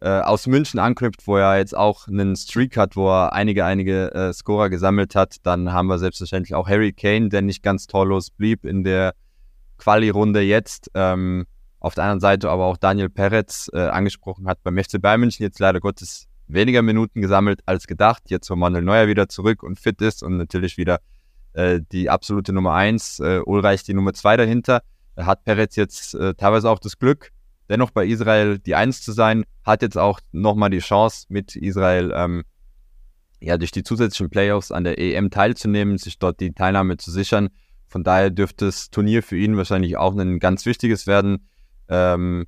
äh, 0.00 0.08
aus 0.08 0.46
München 0.46 0.80
anknüpft, 0.80 1.26
wo 1.26 1.36
er 1.36 1.58
jetzt 1.58 1.76
auch 1.76 2.08
einen 2.08 2.36
Streak 2.36 2.76
hat, 2.76 2.96
wo 2.96 3.08
er 3.08 3.32
einige, 3.32 3.64
einige 3.64 4.12
äh, 4.14 4.32
Scorer 4.32 4.70
gesammelt 4.70 5.14
hat. 5.14 5.36
Dann 5.42 5.72
haben 5.72 5.88
wir 5.88 5.98
selbstverständlich 5.98 6.54
auch 6.54 6.68
Harry 6.68 6.92
Kane, 6.92 7.28
der 7.28 7.42
nicht 7.42 7.62
ganz 7.62 7.86
torlos 7.86 8.30
blieb 8.30 8.64
in 8.64 8.82
der 8.82 9.14
Quali-Runde 9.78 10.40
jetzt. 10.40 10.90
Ähm, 10.94 11.46
auf 11.80 11.94
der 11.94 12.04
anderen 12.04 12.20
Seite 12.20 12.50
aber 12.50 12.66
auch 12.66 12.76
Daniel 12.76 13.08
Peretz 13.08 13.70
äh, 13.72 13.80
angesprochen 13.80 14.46
hat 14.46 14.62
beim 14.62 14.78
FC 14.78 15.00
Bayern 15.00 15.20
München 15.20 15.42
jetzt 15.42 15.58
leider 15.58 15.80
Gottes 15.80 16.28
weniger 16.46 16.82
Minuten 16.82 17.22
gesammelt 17.22 17.60
als 17.66 17.86
gedacht. 17.86 18.24
Jetzt, 18.28 18.50
wo 18.50 18.56
Manuel 18.56 18.84
Neuer 18.84 19.08
wieder 19.08 19.28
zurück 19.28 19.62
und 19.62 19.80
fit 19.80 20.00
ist 20.02 20.22
und 20.22 20.36
natürlich 20.36 20.76
wieder 20.76 21.00
äh, 21.54 21.80
die 21.92 22.10
absolute 22.10 22.52
Nummer 22.52 22.74
eins, 22.74 23.18
äh, 23.20 23.40
Ulreich 23.44 23.82
die 23.82 23.94
Nummer 23.94 24.12
zwei 24.12 24.36
dahinter, 24.36 24.82
hat 25.16 25.44
Peretz 25.44 25.76
jetzt 25.76 26.14
äh, 26.14 26.34
teilweise 26.34 26.70
auch 26.70 26.78
das 26.78 26.98
Glück, 26.98 27.30
dennoch 27.68 27.90
bei 27.90 28.06
Israel 28.06 28.58
die 28.58 28.74
Eins 28.74 29.02
zu 29.02 29.12
sein, 29.12 29.44
hat 29.64 29.82
jetzt 29.82 29.98
auch 29.98 30.20
nochmal 30.32 30.70
die 30.70 30.78
Chance 30.78 31.26
mit 31.28 31.56
Israel 31.56 32.12
ähm, 32.14 32.44
ja 33.40 33.56
durch 33.56 33.70
die 33.70 33.82
zusätzlichen 33.82 34.30
Playoffs 34.30 34.70
an 34.70 34.84
der 34.84 34.98
EM 34.98 35.30
teilzunehmen, 35.30 35.98
sich 35.98 36.18
dort 36.18 36.40
die 36.40 36.52
Teilnahme 36.52 36.96
zu 36.98 37.10
sichern. 37.10 37.48
Von 37.86 38.04
daher 38.04 38.30
dürfte 38.30 38.66
das 38.66 38.90
Turnier 38.90 39.22
für 39.22 39.36
ihn 39.36 39.56
wahrscheinlich 39.56 39.96
auch 39.96 40.14
ein 40.16 40.38
ganz 40.38 40.66
wichtiges 40.66 41.06
werden. 41.06 41.48
Ähm, 41.90 42.46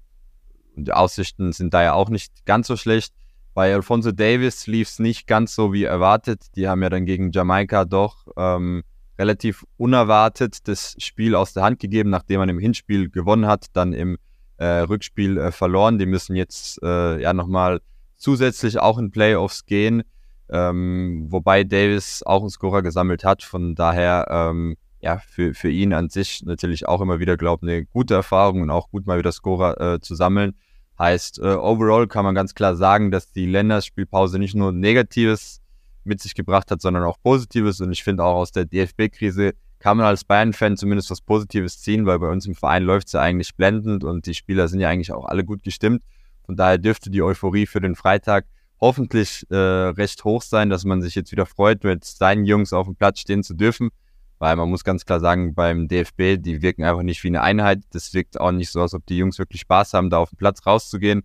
die 0.76 0.92
Aussichten 0.92 1.52
sind 1.52 1.74
da 1.74 1.82
ja 1.82 1.92
auch 1.92 2.08
nicht 2.08 2.46
ganz 2.46 2.66
so 2.66 2.76
schlecht. 2.76 3.12
Bei 3.54 3.74
Alfonso 3.74 4.12
Davis 4.12 4.66
lief 4.66 4.88
es 4.88 4.98
nicht 4.98 5.26
ganz 5.26 5.54
so 5.54 5.72
wie 5.74 5.84
erwartet. 5.84 6.46
Die 6.56 6.68
haben 6.68 6.82
ja 6.82 6.88
dann 6.88 7.04
gegen 7.04 7.32
Jamaika 7.32 7.84
doch 7.84 8.26
ähm, 8.36 8.82
relativ 9.18 9.64
unerwartet 9.76 10.66
das 10.68 10.96
Spiel 10.98 11.34
aus 11.34 11.52
der 11.52 11.62
Hand 11.64 11.78
gegeben, 11.78 12.08
nachdem 12.08 12.40
man 12.40 12.48
im 12.48 12.58
Hinspiel 12.58 13.10
gewonnen 13.10 13.46
hat, 13.46 13.66
dann 13.74 13.92
im 13.92 14.16
äh, 14.56 14.64
Rückspiel 14.64 15.36
äh, 15.36 15.52
verloren. 15.52 15.98
Die 15.98 16.06
müssen 16.06 16.34
jetzt 16.34 16.82
äh, 16.82 17.20
ja 17.20 17.34
nochmal 17.34 17.80
zusätzlich 18.16 18.78
auch 18.78 18.98
in 18.98 19.10
Playoffs 19.10 19.66
gehen, 19.66 20.02
ähm, 20.48 21.26
wobei 21.28 21.64
Davis 21.64 22.22
auch 22.22 22.40
einen 22.40 22.50
Scorer 22.50 22.82
gesammelt 22.82 23.24
hat. 23.24 23.42
Von 23.42 23.74
daher 23.74 24.28
ähm, 24.30 24.76
ja 25.02 25.18
für, 25.18 25.52
für 25.52 25.68
ihn 25.68 25.92
an 25.92 26.08
sich 26.08 26.42
natürlich 26.44 26.86
auch 26.86 27.00
immer 27.00 27.18
wieder, 27.18 27.36
glaube 27.36 27.66
eine 27.66 27.84
gute 27.84 28.14
Erfahrung 28.14 28.62
und 28.62 28.70
auch 28.70 28.88
gut 28.90 29.06
mal 29.06 29.18
wieder 29.18 29.32
Scorer 29.32 29.94
äh, 29.94 30.00
zu 30.00 30.14
sammeln. 30.14 30.54
Heißt, 30.98 31.40
äh, 31.40 31.54
overall 31.54 32.06
kann 32.06 32.24
man 32.24 32.34
ganz 32.34 32.54
klar 32.54 32.76
sagen, 32.76 33.10
dass 33.10 33.32
die 33.32 33.46
Länderspielpause 33.46 34.38
nicht 34.38 34.54
nur 34.54 34.72
Negatives 34.72 35.60
mit 36.04 36.20
sich 36.20 36.34
gebracht 36.34 36.70
hat, 36.70 36.80
sondern 36.80 37.02
auch 37.02 37.18
Positives. 37.20 37.80
Und 37.80 37.90
ich 37.90 38.04
finde 38.04 38.24
auch 38.24 38.36
aus 38.36 38.52
der 38.52 38.64
DFB-Krise 38.64 39.54
kann 39.80 39.96
man 39.96 40.06
als 40.06 40.24
Bayern-Fan 40.24 40.76
zumindest 40.76 41.10
was 41.10 41.20
Positives 41.20 41.80
ziehen, 41.80 42.06
weil 42.06 42.20
bei 42.20 42.28
uns 42.28 42.46
im 42.46 42.54
Verein 42.54 42.84
läuft 42.84 43.08
es 43.08 43.14
ja 43.14 43.20
eigentlich 43.20 43.56
blendend 43.56 44.04
und 44.04 44.26
die 44.26 44.34
Spieler 44.34 44.68
sind 44.68 44.78
ja 44.78 44.88
eigentlich 44.88 45.12
auch 45.12 45.24
alle 45.24 45.44
gut 45.44 45.64
gestimmt. 45.64 46.04
Von 46.46 46.56
daher 46.56 46.78
dürfte 46.78 47.10
die 47.10 47.22
Euphorie 47.22 47.66
für 47.66 47.80
den 47.80 47.96
Freitag 47.96 48.46
hoffentlich 48.80 49.44
äh, 49.50 49.56
recht 49.56 50.22
hoch 50.22 50.42
sein, 50.42 50.70
dass 50.70 50.84
man 50.84 51.02
sich 51.02 51.16
jetzt 51.16 51.32
wieder 51.32 51.46
freut, 51.46 51.82
mit 51.82 52.04
seinen 52.04 52.44
Jungs 52.44 52.72
auf 52.72 52.86
dem 52.86 52.94
Platz 52.94 53.20
stehen 53.20 53.42
zu 53.42 53.54
dürfen. 53.54 53.90
Weil 54.42 54.56
man 54.56 54.68
muss 54.68 54.82
ganz 54.82 55.04
klar 55.04 55.20
sagen, 55.20 55.54
beim 55.54 55.86
DFB, 55.86 56.36
die 56.36 56.62
wirken 56.62 56.82
einfach 56.82 57.04
nicht 57.04 57.22
wie 57.22 57.28
eine 57.28 57.42
Einheit. 57.42 57.84
Das 57.92 58.12
wirkt 58.12 58.40
auch 58.40 58.50
nicht 58.50 58.72
so, 58.72 58.80
als 58.80 58.92
ob 58.92 59.06
die 59.06 59.16
Jungs 59.16 59.38
wirklich 59.38 59.60
Spaß 59.60 59.94
haben, 59.94 60.10
da 60.10 60.18
auf 60.18 60.30
den 60.30 60.36
Platz 60.36 60.66
rauszugehen. 60.66 61.22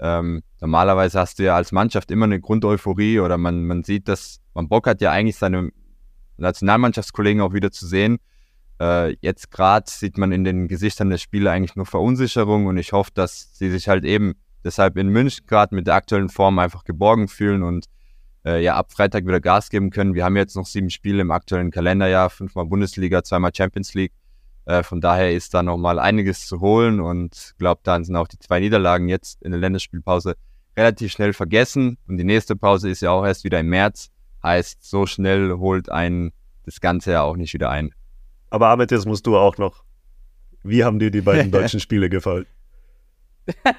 Ähm, 0.00 0.42
normalerweise 0.60 1.20
hast 1.20 1.38
du 1.38 1.44
ja 1.44 1.54
als 1.54 1.70
Mannschaft 1.70 2.10
immer 2.10 2.24
eine 2.24 2.40
Grundeuphorie 2.40 3.20
oder 3.20 3.38
man, 3.38 3.66
man 3.66 3.84
sieht, 3.84 4.08
dass 4.08 4.40
man 4.52 4.66
Bock 4.66 4.88
hat 4.88 5.00
ja 5.00 5.12
eigentlich 5.12 5.36
seine 5.36 5.70
Nationalmannschaftskollegen 6.38 7.40
auch 7.40 7.52
wieder 7.52 7.70
zu 7.70 7.86
sehen. 7.86 8.18
Äh, 8.80 9.14
jetzt 9.20 9.52
gerade 9.52 9.88
sieht 9.88 10.18
man 10.18 10.32
in 10.32 10.42
den 10.42 10.66
Gesichtern 10.66 11.08
der 11.08 11.18
Spieler 11.18 11.52
eigentlich 11.52 11.76
nur 11.76 11.86
Verunsicherung 11.86 12.66
und 12.66 12.78
ich 12.78 12.90
hoffe, 12.90 13.12
dass 13.14 13.56
sie 13.56 13.70
sich 13.70 13.88
halt 13.88 14.04
eben 14.04 14.34
deshalb 14.64 14.96
in 14.96 15.10
München 15.10 15.46
gerade 15.46 15.72
mit 15.72 15.86
der 15.86 15.94
aktuellen 15.94 16.30
Form 16.30 16.58
einfach 16.58 16.82
geborgen 16.82 17.28
fühlen 17.28 17.62
und 17.62 17.86
äh, 18.46 18.62
ja 18.62 18.76
ab 18.76 18.92
Freitag 18.92 19.26
wieder 19.26 19.40
Gas 19.40 19.68
geben 19.70 19.90
können. 19.90 20.14
Wir 20.14 20.24
haben 20.24 20.36
jetzt 20.36 20.56
noch 20.56 20.66
sieben 20.66 20.90
Spiele 20.90 21.22
im 21.22 21.30
aktuellen 21.30 21.70
Kalenderjahr, 21.70 22.30
fünfmal 22.30 22.66
Bundesliga, 22.66 23.22
zweimal 23.24 23.50
Champions 23.54 23.94
League. 23.94 24.12
Äh, 24.64 24.82
von 24.82 25.00
daher 25.00 25.32
ist 25.32 25.52
da 25.52 25.62
nochmal 25.62 25.98
einiges 25.98 26.46
zu 26.46 26.60
holen 26.60 27.00
und 27.00 27.54
glaube, 27.58 27.80
dann 27.84 28.04
sind 28.04 28.16
auch 28.16 28.28
die 28.28 28.38
zwei 28.38 28.60
Niederlagen 28.60 29.08
jetzt 29.08 29.42
in 29.42 29.50
der 29.50 29.60
Länderspielpause 29.60 30.36
relativ 30.76 31.12
schnell 31.12 31.32
vergessen. 31.32 31.98
Und 32.06 32.16
die 32.16 32.24
nächste 32.24 32.56
Pause 32.56 32.90
ist 32.90 33.02
ja 33.02 33.10
auch 33.10 33.24
erst 33.24 33.44
wieder 33.44 33.60
im 33.60 33.68
März. 33.68 34.10
Heißt, 34.42 34.84
so 34.88 35.06
schnell 35.06 35.52
holt 35.58 35.90
ein 35.90 36.32
das 36.66 36.80
Ganze 36.80 37.12
ja 37.12 37.22
auch 37.22 37.36
nicht 37.36 37.54
wieder 37.54 37.70
ein. 37.70 37.94
Aber 38.50 38.68
Ahmed, 38.68 38.90
jetzt 38.90 39.06
musst 39.06 39.26
du 39.26 39.36
auch 39.36 39.56
noch. 39.56 39.84
Wie 40.62 40.84
haben 40.84 40.98
dir 40.98 41.10
die 41.10 41.20
beiden 41.20 41.50
deutschen 41.52 41.80
Spiele 41.80 42.10
gefallen? 42.10 42.46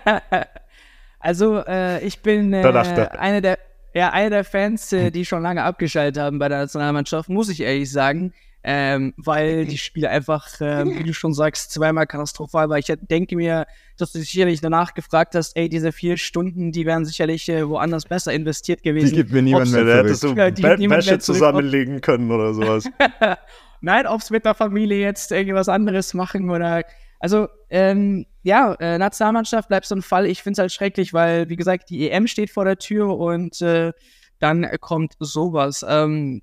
also, 1.19 1.57
äh, 1.67 1.99
ich 2.05 2.21
bin 2.21 2.53
äh, 2.53 2.61
er. 2.61 3.19
einer 3.19 3.41
der, 3.41 3.59
ja, 3.97 4.09
einer 4.11 4.29
der 4.29 4.43
Fans, 4.43 4.93
äh, 4.93 5.11
die 5.11 5.25
schon 5.25 5.41
lange 5.41 5.63
abgeschaltet 5.63 6.21
haben 6.21 6.39
bei 6.39 6.49
der 6.49 6.59
Nationalmannschaft, 6.59 7.29
muss 7.29 7.49
ich 7.49 7.61
ehrlich 7.61 7.91
sagen. 7.91 8.33
Ähm, 8.63 9.13
weil 9.15 9.65
die 9.65 9.77
Spiele 9.77 10.09
einfach, 10.09 10.45
ähm, 10.59 10.97
wie 10.99 11.03
du 11.03 11.13
schon 11.13 11.33
sagst, 11.33 11.71
zweimal 11.71 12.05
katastrophal 12.05 12.67
war. 12.67 12.77
Ich 12.77 12.91
denke 13.09 13.37
mir, 13.37 13.65
dass 13.97 14.11
du 14.11 14.19
sicherlich 14.19 14.59
danach 14.59 14.93
gefragt 14.93 15.35
hast, 15.35 15.55
ey, 15.55 15.69
diese 15.69 15.93
vier 15.93 16.17
Stunden, 16.17 16.73
die 16.73 16.85
wären 16.85 17.05
sicherlich 17.05 17.47
äh, 17.47 17.65
woanders 17.69 18.05
besser 18.05 18.33
investiert 18.33 18.83
gewesen. 18.83 19.25
mir 19.31 19.41
niemand 19.41 19.71
mehr 19.71 19.85
Da 19.85 19.97
hättest 19.99 20.23
du 20.23 20.33
die- 20.51 20.89
Wäsche 20.89 21.19
zusammenlegen 21.19 22.01
können 22.01 22.29
oder 22.29 22.53
sowas. 22.53 22.89
Nein, 23.81 24.05
ob 24.05 24.19
es 24.19 24.31
mit 24.31 24.43
der 24.43 24.53
Familie 24.55 24.99
jetzt 24.99 25.31
irgendwas 25.31 25.69
anderes 25.69 26.13
machen 26.13 26.49
oder 26.49 26.83
Also, 27.19 27.47
ähm, 27.69 28.25
ja, 28.43 28.73
äh, 28.75 28.97
Nationalmannschaft 28.97 29.69
bleibt 29.69 29.85
so 29.85 29.95
ein 29.95 30.01
Fall. 30.01 30.25
Ich 30.25 30.43
finde 30.43 30.53
es 30.53 30.59
halt 30.59 30.71
schrecklich, 30.71 31.13
weil, 31.13 31.49
wie 31.49 31.55
gesagt, 31.55 31.89
die 31.89 32.09
EM 32.09 32.27
steht 32.27 32.49
vor 32.49 32.65
der 32.65 32.77
Tür 32.77 33.17
und 33.17 33.61
äh, 33.61 33.91
dann 34.39 34.67
kommt 34.79 35.15
sowas. 35.19 35.85
Ähm, 35.87 36.41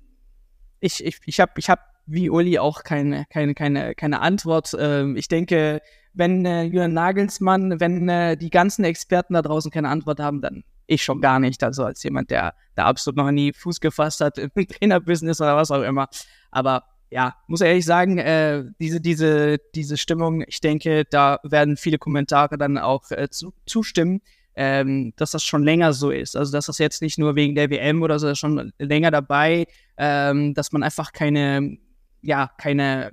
ich 0.79 1.03
ich, 1.03 1.19
ich 1.25 1.39
habe 1.39 1.53
ich 1.57 1.69
hab 1.69 1.79
wie 2.05 2.29
Uli 2.29 2.59
auch 2.59 2.83
keine, 2.83 3.25
keine, 3.29 3.55
keine, 3.55 3.95
keine 3.95 4.21
Antwort. 4.21 4.75
Ähm, 4.77 5.15
ich 5.15 5.27
denke, 5.27 5.81
wenn 6.13 6.45
äh, 6.45 6.63
Jürgen 6.63 6.93
Nagelsmann, 6.93 7.79
wenn 7.79 8.07
äh, 8.07 8.37
die 8.37 8.49
ganzen 8.49 8.85
Experten 8.85 9.33
da 9.33 9.41
draußen 9.41 9.71
keine 9.71 9.89
Antwort 9.89 10.19
haben, 10.19 10.41
dann 10.41 10.63
ich 10.87 11.03
schon 11.03 11.19
gar 11.19 11.39
nicht. 11.39 11.63
Also 11.63 11.83
als 11.83 12.03
jemand, 12.03 12.29
der 12.29 12.53
da 12.75 12.85
absolut 12.85 13.17
noch 13.17 13.31
nie 13.31 13.53
Fuß 13.53 13.79
gefasst 13.79 14.21
hat 14.21 14.37
im 14.37 14.51
Trainerbusiness 14.53 15.41
oder 15.41 15.55
was 15.55 15.71
auch 15.71 15.81
immer. 15.81 16.07
Aber 16.51 16.83
ja, 17.15 17.33
muss 17.47 17.61
ehrlich 17.61 17.85
sagen, 17.85 18.17
äh, 18.17 18.65
diese, 18.77 18.99
diese, 18.99 19.57
diese 19.73 19.95
Stimmung, 19.95 20.43
ich 20.47 20.59
denke, 20.59 21.05
da 21.09 21.39
werden 21.43 21.77
viele 21.77 21.97
Kommentare 21.97 22.57
dann 22.57 22.77
auch 22.77 23.09
äh, 23.09 23.29
zu, 23.29 23.53
zustimmen, 23.65 24.19
ähm, 24.53 25.13
dass 25.15 25.31
das 25.31 25.45
schon 25.45 25.63
länger 25.63 25.93
so 25.93 26.11
ist. 26.11 26.35
Also, 26.35 26.51
dass 26.51 26.65
das 26.65 26.77
jetzt 26.77 27.01
nicht 27.01 27.17
nur 27.17 27.37
wegen 27.37 27.55
der 27.55 27.69
WM 27.69 28.03
oder 28.03 28.19
so, 28.19 28.35
schon 28.35 28.73
länger 28.79 29.11
dabei, 29.11 29.65
ähm, 29.95 30.53
dass 30.55 30.73
man 30.73 30.83
einfach 30.83 31.13
keine, 31.13 31.77
ja, 32.21 32.51
keine 32.57 33.11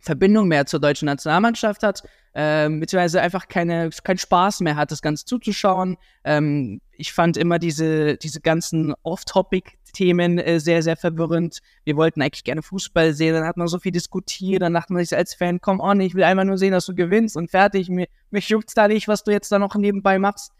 Verbindung 0.00 0.48
mehr 0.48 0.66
zur 0.66 0.80
deutschen 0.80 1.06
Nationalmannschaft 1.06 1.82
hat, 1.82 2.02
ähm, 2.34 2.80
beziehungsweise 2.80 3.22
einfach 3.22 3.48
keine, 3.48 3.88
keinen 4.02 4.18
Spaß 4.18 4.60
mehr 4.60 4.76
hat, 4.76 4.90
das 4.90 5.00
Ganze 5.00 5.24
zuzuschauen. 5.24 5.96
Ähm, 6.24 6.82
ich 6.96 7.12
fand 7.12 7.36
immer 7.36 7.58
diese, 7.58 8.16
diese 8.16 8.40
ganzen 8.40 8.94
Off-Topic-Themen 9.02 10.38
äh, 10.38 10.60
sehr, 10.60 10.82
sehr 10.82 10.96
verwirrend. 10.96 11.60
Wir 11.84 11.96
wollten 11.96 12.22
eigentlich 12.22 12.44
gerne 12.44 12.62
Fußball 12.62 13.14
sehen, 13.14 13.34
dann 13.34 13.46
hat 13.46 13.56
man 13.56 13.68
so 13.68 13.78
viel 13.78 13.92
diskutiert, 13.92 14.62
dann 14.62 14.74
dachte 14.74 14.92
man 14.92 15.04
sich 15.04 15.16
als 15.16 15.34
Fan, 15.34 15.60
komm 15.60 15.80
on, 15.80 16.00
ich 16.00 16.14
will 16.14 16.24
einfach 16.24 16.44
nur 16.44 16.58
sehen, 16.58 16.72
dass 16.72 16.86
du 16.86 16.94
gewinnst 16.94 17.36
und 17.36 17.50
fertig. 17.50 17.88
Mir, 17.88 18.06
mich 18.30 18.48
juckt's 18.48 18.74
da 18.74 18.88
nicht, 18.88 19.08
was 19.08 19.24
du 19.24 19.30
jetzt 19.30 19.50
da 19.50 19.58
noch 19.58 19.74
nebenbei 19.74 20.18
machst. 20.18 20.52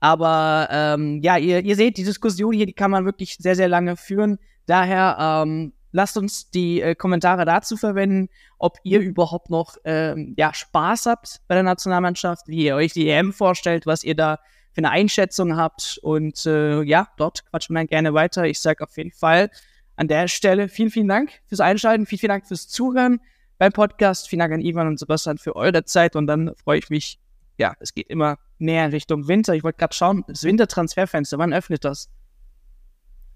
Aber 0.00 0.68
ähm, 0.70 1.20
ja, 1.22 1.36
ihr, 1.36 1.62
ihr 1.62 1.76
seht, 1.76 1.98
die 1.98 2.04
Diskussion 2.04 2.54
hier, 2.54 2.66
die 2.66 2.72
kann 2.72 2.90
man 2.90 3.04
wirklich 3.04 3.36
sehr, 3.38 3.54
sehr 3.54 3.68
lange 3.68 3.96
führen. 3.96 4.38
Daher 4.66 5.16
ähm, 5.20 5.74
lasst 5.92 6.16
uns 6.16 6.50
die 6.50 6.80
äh, 6.80 6.94
Kommentare 6.94 7.44
dazu 7.44 7.76
verwenden, 7.76 8.28
ob 8.58 8.78
ihr 8.82 9.00
überhaupt 9.00 9.50
noch 9.50 9.76
ähm, 9.84 10.34
ja, 10.38 10.54
Spaß 10.54 11.06
habt 11.06 11.40
bei 11.48 11.54
der 11.54 11.64
Nationalmannschaft, 11.64 12.48
wie 12.48 12.64
ihr 12.64 12.76
euch 12.76 12.92
die 12.92 13.08
EM 13.08 13.32
vorstellt, 13.32 13.86
was 13.86 14.04
ihr 14.04 14.14
da 14.14 14.38
für 14.72 14.78
eine 14.78 14.90
Einschätzung 14.90 15.56
habt. 15.56 15.98
Und 16.02 16.46
äh, 16.46 16.82
ja, 16.82 17.08
dort 17.16 17.44
quatschen 17.46 17.74
wir 17.74 17.86
gerne 17.86 18.14
weiter. 18.14 18.44
Ich 18.44 18.60
sage 18.60 18.84
auf 18.84 18.96
jeden 18.96 19.12
Fall 19.12 19.50
an 19.96 20.08
der 20.08 20.28
Stelle 20.28 20.68
vielen, 20.68 20.90
vielen 20.90 21.08
Dank 21.08 21.30
fürs 21.46 21.60
Einschalten, 21.60 22.06
vielen, 22.06 22.18
vielen 22.20 22.30
Dank 22.30 22.46
fürs 22.46 22.68
Zuhören 22.68 23.20
beim 23.58 23.72
Podcast. 23.72 24.28
Vielen 24.28 24.40
Dank 24.40 24.54
an 24.54 24.60
Ivan 24.60 24.86
und 24.86 24.98
Sebastian 24.98 25.38
für 25.38 25.56
eure 25.56 25.84
Zeit. 25.84 26.16
Und 26.16 26.26
dann 26.26 26.54
freue 26.56 26.78
ich 26.78 26.90
mich, 26.90 27.18
ja, 27.58 27.74
es 27.80 27.94
geht 27.94 28.08
immer 28.08 28.38
näher 28.58 28.90
Richtung 28.92 29.28
Winter. 29.28 29.54
Ich 29.54 29.62
wollte 29.62 29.78
gerade 29.78 29.94
schauen, 29.94 30.24
das 30.26 30.44
Wintertransferfenster, 30.44 31.38
wann 31.38 31.52
öffnet 31.52 31.84
das? 31.84 32.08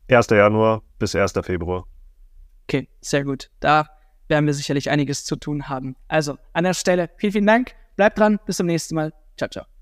1. 0.08 0.28
Januar 0.30 0.82
bis 0.98 1.14
1. 1.14 1.32
Februar. 1.42 1.86
Okay, 2.66 2.88
sehr 3.00 3.24
gut. 3.24 3.50
Da 3.60 3.86
werden 4.28 4.46
wir 4.46 4.54
sicherlich 4.54 4.90
einiges 4.90 5.24
zu 5.24 5.36
tun 5.36 5.68
haben. 5.68 5.96
Also 6.08 6.38
an 6.52 6.64
der 6.64 6.74
Stelle 6.74 7.10
vielen, 7.18 7.32
vielen 7.32 7.46
Dank. 7.46 7.72
Bleibt 7.96 8.18
dran. 8.18 8.40
Bis 8.46 8.56
zum 8.56 8.66
nächsten 8.66 8.94
Mal. 8.94 9.12
Ciao, 9.36 9.48
ciao. 9.48 9.73